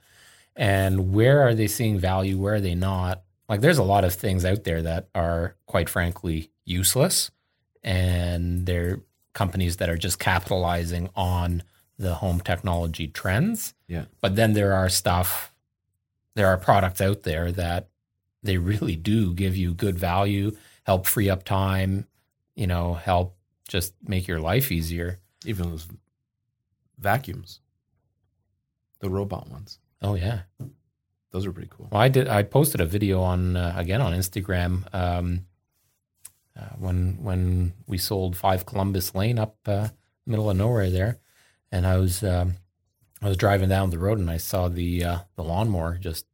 and 0.56 1.14
where 1.14 1.42
are 1.42 1.54
they 1.54 1.68
seeing 1.68 2.00
value? 2.00 2.38
Where 2.38 2.56
are 2.56 2.62
they 2.62 2.76
not? 2.76 3.24
Like, 3.50 3.60
there's 3.60 3.78
a 3.78 3.84
lot 3.84 4.06
of 4.06 4.14
things 4.14 4.46
out 4.46 4.64
there 4.64 4.82
that 4.82 5.10
are, 5.14 5.56
quite 5.66 5.90
frankly, 5.90 6.50
useless, 6.64 7.30
and 7.84 8.66
they're 8.66 9.02
companies 9.34 9.78
that 9.78 9.90
are 9.90 9.98
just 9.98 10.18
capitalizing 10.18 11.10
on 11.16 11.62
the 12.00 12.16
home 12.16 12.40
technology 12.40 13.08
trends. 13.08 13.74
Yeah. 13.88 14.06
But 14.22 14.36
then 14.36 14.54
there 14.54 14.74
are 14.74 14.90
stuff, 14.90 15.54
there 16.36 16.48
are 16.48 16.58
products 16.58 17.02
out 17.02 17.24
there 17.24 17.52
that 17.54 17.88
they 18.44 18.58
really 18.58 18.96
do 18.96 19.34
give 19.34 19.56
you 19.56 19.74
good 19.74 19.98
value, 19.98 20.56
help 20.84 21.06
free 21.08 21.30
up 21.30 21.44
time, 21.44 22.08
you 22.56 22.68
know, 22.68 22.94
help 22.96 23.36
just 23.68 23.94
make 24.06 24.28
your 24.28 24.40
life 24.40 24.72
easier. 24.72 25.20
even 25.46 25.70
those 25.70 25.88
vacuums, 26.98 27.60
the 29.00 29.10
robot 29.10 29.50
ones, 29.50 29.80
Oh 30.02 30.16
yeah. 30.16 30.42
those 31.32 31.46
are 31.46 31.52
pretty 31.52 31.70
cool. 31.72 31.88
Well, 31.92 32.02
I 32.02 32.08
did. 32.10 32.28
I 32.28 32.44
posted 32.44 32.82
a 32.82 32.86
video 32.86 33.22
on 33.22 33.56
uh, 33.56 33.74
again 33.76 34.02
on 34.02 34.14
Instagram 34.14 34.84
um, 34.94 35.46
uh, 36.60 36.76
when 36.78 37.18
when 37.24 37.74
we 37.88 37.98
sold 37.98 38.36
Five 38.38 38.66
Columbus 38.66 39.14
Lane 39.16 39.40
up 39.40 39.58
uh, 39.66 39.90
middle 40.26 40.50
of 40.50 40.58
nowhere 40.58 40.90
there, 40.90 41.20
and 41.72 41.86
I 41.88 41.98
was 41.98 42.24
um, 42.24 42.56
I 43.22 43.28
was 43.28 43.38
driving 43.38 43.70
down 43.70 43.90
the 43.90 44.00
road 44.00 44.20
and 44.20 44.30
I 44.30 44.38
saw 44.38 44.68
the 44.68 45.04
uh, 45.04 45.18
the 45.36 45.44
lawnmower 45.44 45.98
just 45.98 46.26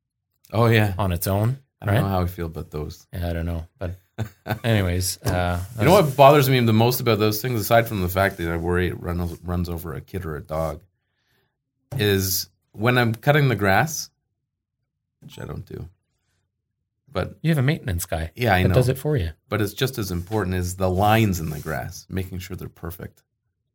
Oh, 0.52 0.68
yeah. 0.68 0.94
on 0.98 1.12
its 1.12 1.26
own. 1.28 1.58
I 1.82 1.86
don't 1.86 1.96
right? 1.96 2.02
know 2.02 2.08
how 2.10 2.22
I 2.22 2.28
feel 2.28 2.46
about 2.46 2.70
those. 2.72 3.08
Yeah, 3.12 3.30
I 3.30 3.34
don't 3.34 3.46
know, 3.46 3.68
but 3.80 3.96
anyways, 4.64 5.22
uh, 5.24 5.60
You 5.80 5.86
know 5.86 5.92
what 5.94 6.16
bothers 6.16 6.50
me 6.50 6.60
the 6.60 6.72
most 6.74 7.00
about 7.02 7.20
those 7.20 7.42
things, 7.42 7.60
aside 7.60 7.88
from 7.88 8.02
the 8.02 8.10
fact 8.10 8.38
that 8.38 8.50
I 8.52 8.58
worry 8.58 8.88
it 8.88 9.02
runs 9.02 9.38
runs 9.42 9.68
over 9.70 9.94
a 9.94 10.02
kid 10.02 10.26
or 10.26 10.36
a 10.36 10.42
dog, 10.42 10.82
is 11.98 12.50
when 12.72 12.98
I'm 12.98 13.14
cutting 13.16 13.48
the 13.50 13.56
grass, 13.56 14.10
which 15.22 15.40
I 15.40 15.46
don't 15.46 15.66
do. 15.66 15.88
But 17.12 17.38
You 17.42 17.50
have 17.52 17.60
a 17.60 17.64
maintenance 17.64 18.06
guy 18.08 18.32
yeah, 18.36 18.56
I 18.56 18.64
that 18.64 18.70
know. 18.70 18.74
does 18.76 18.90
it 18.90 18.98
for 18.98 19.16
you. 19.18 19.32
But 19.48 19.62
it's 19.62 19.74
just 19.74 19.98
as 20.00 20.10
important 20.10 20.56
as 20.56 20.76
the 20.78 20.90
lines 20.90 21.40
in 21.40 21.50
the 21.52 21.60
grass, 21.60 22.08
making 22.10 22.40
sure 22.40 22.56
they're 22.58 22.70
perfect. 22.70 23.22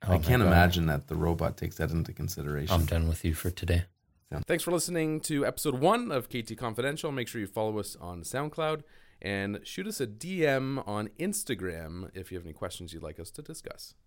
Oh 0.06 0.12
I 0.12 0.18
can't 0.18 0.42
God. 0.42 0.48
imagine 0.48 0.86
that 0.86 1.08
the 1.08 1.16
robot 1.16 1.56
takes 1.56 1.76
that 1.76 1.90
into 1.90 2.12
consideration. 2.12 2.74
I'm 2.74 2.86
done 2.86 3.08
with 3.08 3.24
you 3.24 3.34
for 3.34 3.50
today. 3.50 3.84
Thanks 4.46 4.62
for 4.62 4.70
listening 4.72 5.20
to 5.22 5.46
episode 5.46 5.80
one 5.80 6.12
of 6.12 6.28
KT 6.28 6.56
Confidential. 6.58 7.10
Make 7.10 7.28
sure 7.28 7.40
you 7.40 7.46
follow 7.46 7.78
us 7.78 7.96
on 7.98 8.22
SoundCloud 8.22 8.82
and 9.22 9.60
shoot 9.64 9.86
us 9.86 10.00
a 10.00 10.06
DM 10.06 10.86
on 10.86 11.08
Instagram 11.18 12.10
if 12.14 12.30
you 12.30 12.36
have 12.38 12.44
any 12.44 12.52
questions 12.52 12.92
you'd 12.92 13.02
like 13.02 13.18
us 13.18 13.30
to 13.32 13.42
discuss. 13.42 13.94